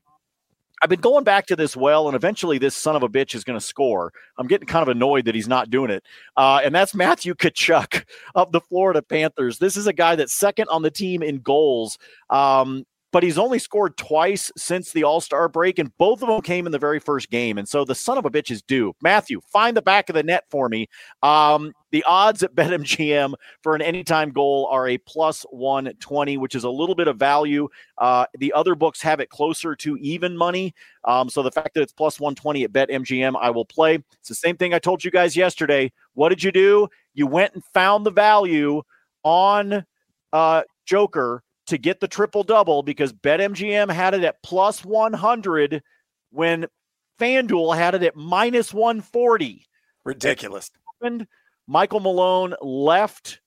I've 0.81 0.89
been 0.89 1.01
going 1.01 1.23
back 1.23 1.45
to 1.47 1.55
this 1.55 1.75
well, 1.75 2.07
and 2.07 2.15
eventually 2.15 2.57
this 2.57 2.75
son 2.75 2.95
of 2.95 3.03
a 3.03 3.09
bitch 3.09 3.33
is 3.33 3.43
going 3.43 3.57
to 3.57 3.65
score. 3.65 4.11
I'm 4.37 4.47
getting 4.47 4.67
kind 4.67 4.83
of 4.83 4.89
annoyed 4.89 5.25
that 5.25 5.35
he's 5.35 5.47
not 5.47 5.69
doing 5.69 5.89
it. 5.89 6.03
Uh, 6.35 6.61
and 6.63 6.75
that's 6.75 6.93
Matthew 6.95 7.33
Tkachuk 7.33 8.03
of 8.35 8.51
the 8.51 8.61
Florida 8.61 9.01
Panthers. 9.01 9.57
This 9.57 9.77
is 9.77 9.87
a 9.87 9.93
guy 9.93 10.15
that's 10.15 10.33
second 10.33 10.67
on 10.69 10.81
the 10.81 10.91
team 10.91 11.23
in 11.23 11.39
goals. 11.39 11.97
Um, 12.29 12.85
but 13.15 13.23
he's 13.23 13.37
only 13.37 13.59
scored 13.59 13.95
twice 13.95 14.51
since 14.57 14.91
the 14.91 15.05
All 15.05 15.21
Star 15.21 15.47
break, 15.47 15.79
and 15.79 15.97
both 15.97 16.21
of 16.21 16.27
them 16.27 16.41
came 16.41 16.65
in 16.65 16.73
the 16.73 16.77
very 16.77 16.99
first 16.99 17.29
game. 17.29 17.57
And 17.57 17.65
so 17.65 17.85
the 17.85 17.95
son 17.95 18.17
of 18.17 18.25
a 18.25 18.29
bitch 18.29 18.51
is 18.51 18.61
due. 18.61 18.93
Matthew, 19.01 19.39
find 19.53 19.77
the 19.77 19.81
back 19.81 20.09
of 20.09 20.15
the 20.15 20.23
net 20.23 20.43
for 20.51 20.67
me. 20.67 20.89
Um, 21.23 21.71
the 21.91 22.03
odds 22.03 22.43
at 22.43 22.53
BetMGM 22.55 23.35
for 23.63 23.73
an 23.73 23.81
anytime 23.81 24.31
goal 24.31 24.67
are 24.69 24.89
a 24.89 24.97
plus 24.97 25.45
120, 25.51 26.35
which 26.35 26.55
is 26.55 26.65
a 26.65 26.69
little 26.69 26.93
bit 26.93 27.07
of 27.07 27.15
value. 27.15 27.69
Uh, 27.97 28.25
the 28.37 28.51
other 28.51 28.75
books 28.75 29.01
have 29.01 29.21
it 29.21 29.29
closer 29.29 29.77
to 29.77 29.95
even 30.01 30.35
money. 30.35 30.75
Um, 31.05 31.29
so 31.29 31.41
the 31.41 31.51
fact 31.51 31.73
that 31.75 31.83
it's 31.83 31.93
plus 31.93 32.19
120 32.19 32.65
at 32.65 32.73
BetMGM, 32.73 33.35
I 33.39 33.49
will 33.49 33.63
play. 33.63 34.03
It's 34.19 34.27
the 34.27 34.35
same 34.35 34.57
thing 34.57 34.73
I 34.73 34.79
told 34.79 35.05
you 35.05 35.09
guys 35.09 35.37
yesterday. 35.37 35.89
What 36.15 36.27
did 36.27 36.43
you 36.43 36.51
do? 36.51 36.89
You 37.13 37.27
went 37.27 37.53
and 37.53 37.63
found 37.73 38.05
the 38.05 38.11
value 38.11 38.81
on 39.23 39.85
uh, 40.33 40.63
Joker 40.85 41.44
to 41.67 41.77
get 41.77 41.99
the 41.99 42.07
triple 42.07 42.43
double 42.43 42.83
because 42.83 43.13
BetMGM 43.13 43.91
had 43.91 44.13
it 44.13 44.23
at 44.23 44.41
plus 44.43 44.83
100 44.85 45.81
when 46.31 46.67
FanDuel 47.19 47.75
had 47.75 47.95
it 47.95 48.03
at 48.03 48.15
minus 48.15 48.73
140. 48.73 49.65
Ridiculous. 50.03 50.69
And 51.01 51.27
Michael 51.67 51.99
Malone 51.99 52.55
left 52.61 53.39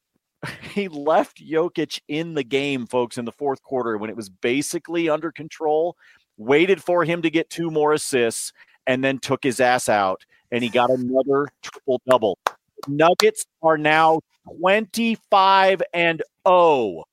he 0.73 0.89
left 0.89 1.45
Jokic 1.45 2.01
in 2.09 2.35
the 2.35 2.45
game, 2.45 2.87
folks, 2.87 3.19
in 3.19 3.25
the 3.25 3.33
fourth 3.33 3.63
quarter 3.63 3.97
when 3.99 4.11
it 4.11 4.17
was 4.17 4.29
basically 4.29 5.09
under 5.09 5.33
control, 5.33 5.97
waited 6.37 6.83
for 6.83 7.05
him 7.05 7.23
to 7.23 7.31
get 7.31 7.51
two 7.51 7.71
more 7.71 7.93
assists, 7.93 8.53
and 8.87 9.03
then 9.03 9.19
took 9.19 9.43
his 9.43 9.61
ass 9.61 9.89
out. 9.89 10.25
And 10.51 10.63
he 10.63 10.71
got 10.71 10.91
another 10.91 11.49
triple 11.63 12.01
double. 12.09 12.39
Nuggets 12.87 13.45
are 13.63 13.77
now 13.77 14.21
25 14.61 15.83
and 15.93 16.23
0 16.47 17.05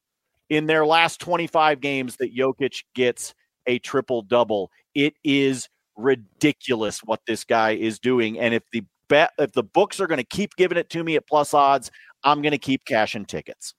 in 0.49 0.65
their 0.65 0.85
last 0.85 1.19
25 1.19 1.81
games 1.81 2.17
that 2.17 2.35
Jokic 2.35 2.83
gets 2.93 3.33
a 3.67 3.79
triple 3.79 4.21
double. 4.21 4.71
It 4.93 5.15
is 5.23 5.69
ridiculous 5.95 6.99
what 6.99 7.21
this 7.25 7.43
guy 7.43 7.71
is 7.71 7.99
doing. 7.99 8.39
And 8.39 8.53
if 8.53 8.63
the 8.71 8.83
bet 9.07 9.31
if 9.37 9.51
the 9.51 9.63
books 9.63 9.99
are 9.99 10.07
going 10.07 10.17
to 10.17 10.23
keep 10.23 10.55
giving 10.55 10.77
it 10.77 10.89
to 10.91 11.03
me 11.03 11.15
at 11.15 11.27
plus 11.27 11.53
odds, 11.53 11.91
I'm 12.23 12.41
going 12.41 12.51
to 12.51 12.57
keep 12.57 12.85
cashing 12.85 13.25
tickets. 13.25 13.73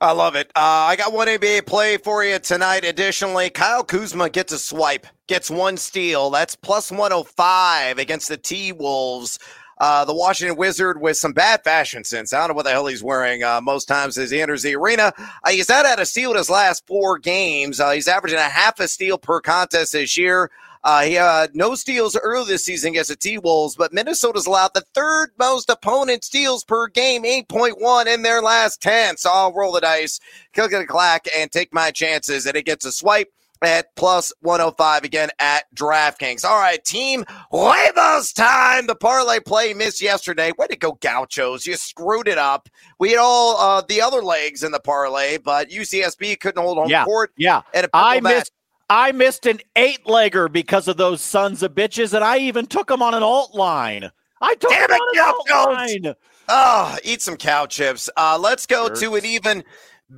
I 0.00 0.12
love 0.12 0.34
it. 0.34 0.46
Uh, 0.56 0.60
I 0.88 0.96
got 0.96 1.12
one 1.12 1.28
NBA 1.28 1.66
play 1.66 1.98
for 1.98 2.24
you 2.24 2.38
tonight. 2.38 2.84
Additionally, 2.84 3.50
Kyle 3.50 3.84
Kuzma 3.84 4.30
gets 4.30 4.52
a 4.52 4.58
swipe, 4.58 5.06
gets 5.26 5.50
one 5.50 5.76
steal. 5.76 6.30
That's 6.30 6.56
plus 6.56 6.90
105 6.90 7.98
against 7.98 8.28
the 8.28 8.38
T 8.38 8.72
Wolves. 8.72 9.38
Uh, 9.80 10.04
the 10.04 10.14
Washington 10.14 10.58
Wizard 10.58 11.00
with 11.00 11.16
some 11.16 11.32
bad 11.32 11.64
fashion 11.64 12.04
sense. 12.04 12.34
I 12.34 12.40
don't 12.40 12.48
know 12.48 12.54
what 12.54 12.66
the 12.66 12.70
hell 12.70 12.86
he's 12.86 13.02
wearing 13.02 13.42
uh, 13.42 13.62
most 13.62 13.86
times 13.86 14.18
as 14.18 14.30
he 14.30 14.40
enters 14.40 14.62
the 14.62 14.76
arena. 14.76 15.10
Uh, 15.16 15.50
he's 15.50 15.70
not 15.70 15.86
had 15.86 15.98
a 15.98 16.04
steal 16.04 16.32
in 16.32 16.36
his 16.36 16.50
last 16.50 16.86
four 16.86 17.18
games. 17.18 17.80
Uh, 17.80 17.90
he's 17.92 18.06
averaging 18.06 18.38
a 18.38 18.42
half 18.42 18.78
a 18.78 18.86
steal 18.86 19.16
per 19.16 19.40
contest 19.40 19.92
this 19.92 20.18
year. 20.18 20.50
Uh, 20.84 21.02
he 21.02 21.14
had 21.14 21.54
no 21.54 21.74
steals 21.74 22.16
early 22.16 22.48
this 22.48 22.64
season 22.64 22.90
against 22.90 23.10
the 23.10 23.16
T 23.16 23.38
Wolves, 23.38 23.76
but 23.76 23.92
Minnesota's 23.92 24.46
allowed 24.46 24.72
the 24.74 24.84
third 24.94 25.30
most 25.38 25.68
opponent 25.68 26.24
steals 26.24 26.64
per 26.64 26.86
game, 26.86 27.22
8.1 27.24 28.06
in 28.06 28.22
their 28.22 28.40
last 28.40 28.80
10. 28.80 29.16
So 29.16 29.30
I'll 29.30 29.52
roll 29.52 29.72
the 29.72 29.80
dice, 29.80 30.20
click 30.54 30.72
a 30.72 30.86
clack, 30.86 31.26
and 31.36 31.50
take 31.50 31.72
my 31.72 31.90
chances. 31.90 32.46
And 32.46 32.56
it 32.56 32.64
gets 32.64 32.86
a 32.86 32.92
swipe 32.92 33.30
at 33.62 33.94
plus 33.96 34.32
105 34.40 35.04
again 35.04 35.30
at 35.38 35.64
DraftKings. 35.74 36.44
All 36.44 36.58
right, 36.58 36.82
team 36.84 37.24
huevos 37.50 38.32
time. 38.32 38.86
The 38.86 38.94
parlay 38.94 39.40
play 39.40 39.74
missed 39.74 40.00
yesterday. 40.00 40.52
Way 40.58 40.68
to 40.68 40.76
go, 40.76 40.92
Gauchos. 40.92 41.66
You 41.66 41.76
screwed 41.76 42.28
it 42.28 42.38
up. 42.38 42.68
We 42.98 43.10
had 43.10 43.18
all 43.18 43.56
uh, 43.58 43.82
the 43.88 44.00
other 44.00 44.22
legs 44.22 44.62
in 44.62 44.72
the 44.72 44.80
parlay, 44.80 45.38
but 45.38 45.70
UCSB 45.70 46.40
couldn't 46.40 46.62
hold 46.62 46.78
on 46.78 46.88
yeah, 46.88 47.04
court. 47.04 47.32
Yeah. 47.36 47.62
I 47.92 48.20
missed 48.20 48.52
I 48.88 49.12
missed 49.12 49.46
an 49.46 49.60
eight 49.76 50.04
legger 50.04 50.50
because 50.50 50.88
of 50.88 50.96
those 50.96 51.20
sons 51.20 51.62
of 51.62 51.72
bitches, 51.74 52.12
and 52.12 52.24
I 52.24 52.38
even 52.38 52.66
took 52.66 52.88
them 52.88 53.02
on 53.02 53.14
an 53.14 53.22
alt 53.22 53.54
line. 53.54 54.10
I 54.40 54.54
took 54.54 54.70
Damn 54.70 54.88
them 54.88 54.90
it, 54.90 55.20
on 55.20 55.36
an 55.48 55.52
alt 55.52 55.72
line. 56.04 56.14
Oh, 56.48 56.98
eat 57.04 57.22
some 57.22 57.36
cow 57.36 57.66
chips. 57.66 58.10
Uh, 58.16 58.36
let's 58.40 58.66
go 58.66 58.88
to 58.88 59.14
an 59.14 59.24
even 59.24 59.62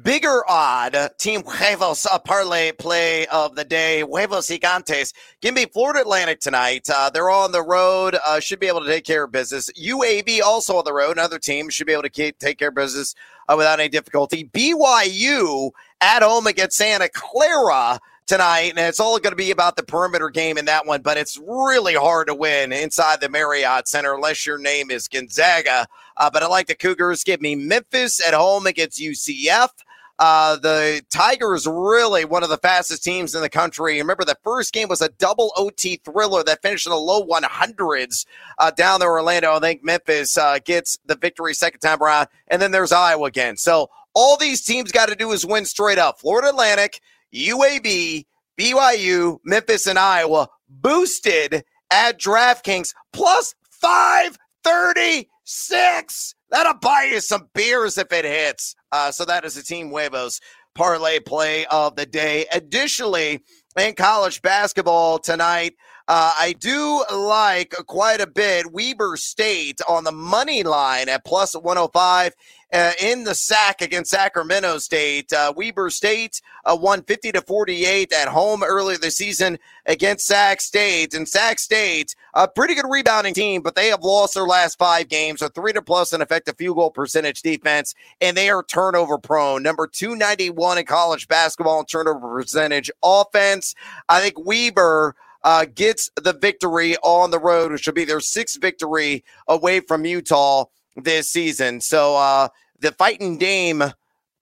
bigger 0.02 0.42
odd 0.48 0.96
Team 1.18 1.42
Huevos 1.42 2.06
a 2.10 2.18
parlay 2.18 2.72
play 2.72 3.26
of 3.26 3.54
the 3.54 3.64
day. 3.64 4.00
Huevos 4.00 4.48
Gigantes. 4.48 5.12
Give 5.40 5.54
me 5.54 5.66
Florida 5.66 6.00
Atlantic 6.00 6.40
tonight. 6.40 6.88
Uh, 6.88 7.10
they're 7.10 7.30
on 7.30 7.52
the 7.52 7.62
road. 7.62 8.16
Uh, 8.26 8.40
should 8.40 8.58
be 8.60 8.68
able 8.68 8.80
to 8.80 8.86
take 8.86 9.04
care 9.04 9.24
of 9.24 9.32
business. 9.32 9.70
UAB 9.72 10.40
also 10.40 10.76
on 10.78 10.84
the 10.84 10.94
road. 10.94 11.12
Another 11.12 11.38
team 11.38 11.68
should 11.68 11.86
be 11.86 11.92
able 11.92 12.02
to 12.02 12.10
keep, 12.10 12.38
take 12.38 12.58
care 12.58 12.68
of 12.68 12.74
business 12.74 13.14
uh, 13.48 13.54
without 13.56 13.80
any 13.80 13.88
difficulty. 13.88 14.44
BYU 14.44 15.70
at 16.00 16.22
home 16.22 16.46
against 16.46 16.76
Santa 16.78 17.08
Clara 17.10 18.00
tonight, 18.26 18.70
and 18.70 18.78
it's 18.78 19.00
all 19.00 19.18
going 19.18 19.32
to 19.32 19.36
be 19.36 19.50
about 19.50 19.76
the 19.76 19.82
perimeter 19.82 20.30
game 20.30 20.58
in 20.58 20.64
that 20.66 20.86
one. 20.86 21.02
But 21.02 21.16
it's 21.16 21.38
really 21.38 21.94
hard 21.94 22.28
to 22.28 22.34
win 22.34 22.72
inside 22.72 23.20
the 23.20 23.28
Marriott 23.28 23.88
Center 23.88 24.14
unless 24.14 24.46
your 24.46 24.58
name 24.58 24.90
is 24.90 25.08
Gonzaga. 25.08 25.86
Uh, 26.16 26.30
but 26.30 26.42
I 26.42 26.46
like 26.46 26.66
the 26.66 26.74
Cougars. 26.74 27.24
Give 27.24 27.40
me 27.40 27.54
Memphis 27.54 28.26
at 28.26 28.34
home 28.34 28.66
against 28.66 29.00
UCF. 29.00 29.70
Uh, 30.18 30.56
the 30.56 31.02
Tigers 31.10 31.66
really 31.66 32.24
one 32.24 32.44
of 32.44 32.48
the 32.48 32.58
fastest 32.58 33.02
teams 33.02 33.34
in 33.34 33.40
the 33.40 33.48
country. 33.48 33.98
Remember, 33.98 34.24
the 34.24 34.38
first 34.44 34.72
game 34.72 34.88
was 34.88 35.00
a 35.00 35.08
double 35.08 35.52
OT 35.56 36.00
thriller 36.04 36.44
that 36.44 36.62
finished 36.62 36.86
in 36.86 36.90
the 36.90 36.96
low 36.96 37.26
100s 37.26 38.26
uh, 38.58 38.70
down 38.70 39.00
there, 39.00 39.08
in 39.08 39.14
Orlando. 39.14 39.54
I 39.54 39.58
think 39.58 39.82
Memphis 39.82 40.36
uh, 40.36 40.58
gets 40.64 40.98
the 41.06 41.16
victory 41.16 41.54
second 41.54 41.80
time 41.80 42.02
around, 42.02 42.28
and 42.48 42.62
then 42.62 42.70
there's 42.70 42.92
Iowa 42.92 43.24
again. 43.24 43.56
So 43.56 43.90
all 44.14 44.36
these 44.36 44.62
teams 44.62 44.92
got 44.92 45.08
to 45.08 45.16
do 45.16 45.32
is 45.32 45.46
win 45.46 45.64
straight 45.64 45.98
up. 45.98 46.20
Florida 46.20 46.50
Atlantic, 46.50 47.00
UAB, 47.34 48.24
BYU, 48.58 49.38
Memphis, 49.44 49.86
and 49.86 49.98
Iowa 49.98 50.48
boosted 50.68 51.64
at 51.90 52.20
DraftKings 52.20 52.94
plus 53.12 53.54
536. 53.70 56.34
That'll 56.50 56.74
buy 56.74 57.10
you 57.12 57.20
some 57.20 57.48
beers 57.54 57.96
if 57.98 58.12
it 58.12 58.24
hits. 58.24 58.74
Uh, 58.90 59.10
so 59.10 59.24
that 59.24 59.44
is 59.44 59.54
the 59.54 59.62
Team 59.62 59.90
Huevos 59.90 60.40
parlay 60.74 61.20
play 61.20 61.66
of 61.66 61.96
the 61.96 62.06
day. 62.06 62.46
Additionally, 62.52 63.40
in 63.78 63.94
college 63.94 64.42
basketball 64.42 65.18
tonight, 65.18 65.74
uh, 66.08 66.32
I 66.36 66.54
do 66.58 67.04
like 67.14 67.74
quite 67.86 68.20
a 68.20 68.26
bit 68.26 68.72
Weber 68.72 69.16
State 69.16 69.80
on 69.88 70.04
the 70.04 70.12
money 70.12 70.62
line 70.62 71.08
at 71.08 71.24
plus 71.24 71.54
105 71.54 72.34
uh, 72.72 72.92
in 73.00 73.24
the 73.24 73.34
sack 73.34 73.82
against 73.82 74.10
Sacramento 74.10 74.78
State. 74.78 75.32
Uh, 75.32 75.52
Weber 75.54 75.90
State 75.90 76.40
uh, 76.64 76.76
won 76.80 77.02
50 77.02 77.32
to 77.32 77.42
48 77.42 78.12
at 78.12 78.28
home 78.28 78.62
earlier 78.62 78.96
this 78.96 79.16
season 79.16 79.58
against 79.86 80.26
Sac 80.26 80.60
State. 80.60 81.14
And 81.14 81.28
Sac 81.28 81.58
State, 81.58 82.14
a 82.34 82.48
pretty 82.48 82.74
good 82.74 82.90
rebounding 82.90 83.34
team, 83.34 83.62
but 83.62 83.74
they 83.74 83.88
have 83.88 84.02
lost 84.02 84.34
their 84.34 84.46
last 84.46 84.78
five 84.78 85.08
games. 85.08 85.40
So 85.40 85.48
three 85.48 85.72
to 85.72 85.82
plus 85.82 86.12
an 86.12 86.22
effective 86.22 86.56
field 86.56 86.76
goal 86.76 86.90
percentage 86.90 87.42
defense, 87.42 87.94
and 88.20 88.36
they 88.36 88.48
are 88.48 88.62
turnover 88.62 89.18
prone. 89.18 89.62
Number 89.62 89.86
291 89.86 90.78
in 90.78 90.86
college 90.86 91.28
basketball 91.28 91.80
and 91.80 91.88
turnover 91.88 92.28
percentage 92.28 92.90
offense. 93.02 93.74
I 94.08 94.20
think 94.20 94.44
Weber 94.44 95.14
uh, 95.44 95.66
gets 95.74 96.10
the 96.16 96.32
victory 96.32 96.96
on 96.98 97.30
the 97.30 97.38
road, 97.38 97.72
which 97.72 97.86
will 97.86 97.94
be 97.94 98.04
their 98.04 98.20
sixth 98.20 98.60
victory 98.60 99.24
away 99.48 99.80
from 99.80 100.04
Utah 100.04 100.66
this 100.96 101.30
season. 101.30 101.80
So 101.80 102.16
uh, 102.16 102.48
the 102.80 102.92
fighting 102.92 103.38
Dame 103.38 103.82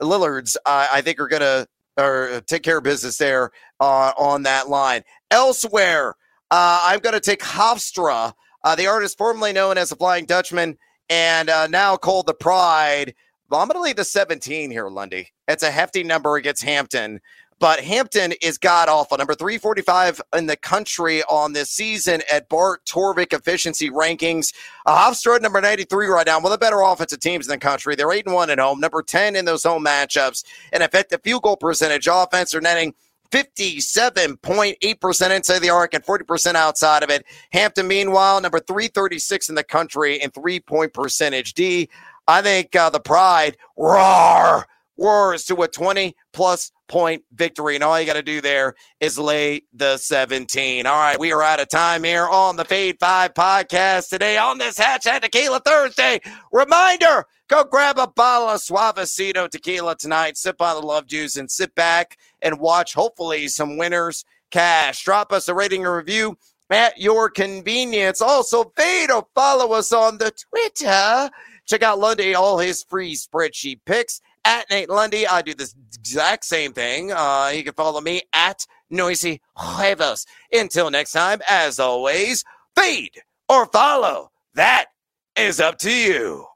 Lillards, 0.01 0.57
uh, 0.67 0.89
I 0.93 1.01
think, 1.01 1.21
are 1.21 1.29
going 1.29 1.41
to 1.41 1.67
or 1.99 2.41
take 2.47 2.63
care 2.63 2.79
of 2.79 2.85
business 2.85 3.19
there 3.19 3.51
uh, 3.81 4.13
on 4.17 4.45
that 4.45 4.69
line. 4.69 5.03
Elsewhere, 5.31 6.15
uh, 6.51 6.81
I'm 6.85 7.01
going 7.01 7.15
to 7.15 7.21
take 7.21 7.41
Hofstra, 7.41 8.33
uh, 8.65 8.75
the 8.75 8.87
artist 8.87 9.19
formerly 9.19 9.53
known 9.53 9.77
as 9.77 9.91
the 9.91 9.97
Flying 9.97 10.25
Dutchman 10.25 10.79
and 11.11 11.51
now 11.71 11.97
called 11.97 12.27
the 12.27 12.35
Pride. 12.35 13.15
Well, 13.51 13.61
I'm 13.61 13.67
going 13.67 13.77
to 13.77 13.83
leave 13.83 13.97
the 13.97 14.05
17 14.05 14.71
here, 14.71 14.89
Lundy. 14.89 15.33
It's 15.49 15.65
a 15.65 15.71
hefty 15.71 16.05
number 16.05 16.37
against 16.37 16.63
Hampton. 16.63 17.21
But 17.61 17.81
Hampton 17.81 18.33
is 18.40 18.59
god 18.59 18.88
awful. 18.88 19.18
Number 19.18 19.35
345 19.35 20.23
in 20.35 20.46
the 20.46 20.57
country 20.57 21.23
on 21.25 21.53
this 21.53 21.70
season 21.70 22.23
at 22.33 22.49
Bart 22.49 22.87
Torvik 22.87 23.35
efficiency 23.35 23.90
rankings. 23.90 24.55
Uh, 24.87 24.96
Hofstra 24.96 25.38
number 25.40 25.61
93 25.61 26.07
right 26.07 26.27
now. 26.27 26.38
One 26.38 26.46
of 26.46 26.53
the 26.53 26.59
better 26.59 26.81
offensive 26.81 27.20
teams 27.20 27.46
in 27.46 27.51
the 27.51 27.59
country. 27.59 27.94
They're 27.94 28.11
8 28.11 28.27
and 28.27 28.35
1 28.35 28.49
at 28.49 28.59
home, 28.59 28.81
number 28.81 29.03
10 29.03 29.37
in 29.37 29.44
those 29.44 29.62
home 29.62 29.85
matchups. 29.85 30.42
And 30.73 30.83
effective 30.83 31.20
field 31.23 31.42
goal 31.42 31.59
percentage 31.59 32.09
offense 32.11 32.55
are 32.55 32.62
netting 32.62 32.94
57.8% 33.31 35.31
inside 35.31 35.59
the 35.59 35.70
arc 35.70 35.94
and 35.94 36.05
40% 36.05 36.55
outside 36.55 37.03
of 37.03 37.11
it. 37.11 37.27
Hampton, 37.53 37.87
meanwhile, 37.87 38.40
number 38.40 38.59
336 38.59 39.51
in 39.51 39.55
the 39.55 39.62
country 39.62 40.20
in 40.20 40.31
three 40.31 40.61
point 40.61 40.94
percentage. 40.94 41.53
D, 41.53 41.90
I 42.27 42.40
think 42.40 42.75
uh, 42.75 42.88
the 42.90 43.01
pride, 43.01 43.59
roar, 43.77 44.66
roars 44.96 45.44
to 45.44 45.62
a 45.62 45.68
20 45.68 46.16
plus 46.33 46.73
point 46.90 47.22
victory. 47.33 47.76
And 47.76 47.85
all 47.85 47.98
you 47.98 48.05
got 48.05 48.14
to 48.14 48.22
do 48.22 48.40
there 48.40 48.74
is 48.98 49.16
lay 49.16 49.62
the 49.72 49.96
17. 49.96 50.87
All 50.87 50.98
right, 50.98 51.18
we 51.18 51.33
are 51.33 51.42
out 51.42 51.61
of 51.61 51.68
time 51.68 52.03
here 52.03 52.26
on 52.26 52.57
the 52.57 52.64
Fade 52.64 52.96
5 52.98 53.33
podcast 53.33 54.09
today 54.09 54.37
on 54.37 54.59
this 54.59 54.76
Hashtag 54.76 55.22
Tequila 55.22 55.61
Thursday. 55.61 56.20
Reminder 56.53 57.24
go 57.48 57.62
grab 57.64 57.98
a 57.98 58.09
bottle 58.09 58.48
of 58.48 58.61
Suavecito 58.61 59.48
tequila 59.48 59.96
tonight, 59.96 60.37
sip 60.37 60.61
on 60.61 60.81
the 60.81 60.87
love 60.87 61.07
juice, 61.07 61.37
and 61.37 61.50
sit 61.50 61.74
back 61.76 62.18
and 62.42 62.59
watch, 62.59 62.94
hopefully, 62.94 63.46
some 63.46 63.76
winners 63.76 64.24
cash. 64.50 65.05
Drop 65.05 65.33
us 65.33 65.48
a 65.48 65.55
rating 65.55 65.87
and 65.87 65.94
review 65.94 66.37
at 66.70 66.98
your 66.98 67.31
convenience. 67.31 68.20
Also, 68.20 68.72
fade 68.76 69.12
or 69.12 69.26
follow 69.35 69.72
us 69.74 69.92
on 69.92 70.18
the 70.18 70.33
Twitter. 70.33 71.31
Check 71.66 71.85
out 71.85 72.00
Lundy, 72.00 72.35
all 72.35 72.59
his 72.59 72.83
free 72.83 73.14
spreadsheet 73.14 73.81
picks 73.85 74.20
at 74.44 74.68
Nate 74.70 74.90
Lundy. 74.90 75.26
I 75.26 75.42
do 75.42 75.55
this 75.55 75.74
exact 76.01 76.45
same 76.45 76.73
thing. 76.73 77.13
Uh, 77.13 77.53
you 77.55 77.63
can 77.63 77.75
follow 77.75 78.01
me 78.01 78.23
at 78.33 78.67
Noisy 78.89 79.41
Huevos. 79.57 80.27
Until 80.53 80.91
next 80.91 81.13
time, 81.13 81.41
as 81.49 81.79
always, 81.79 82.45
feed 82.77 83.13
or 83.49 83.67
follow. 83.67 84.31
That 84.55 84.87
is 85.37 85.61
up 85.61 85.79
to 85.79 85.93
you. 85.93 86.50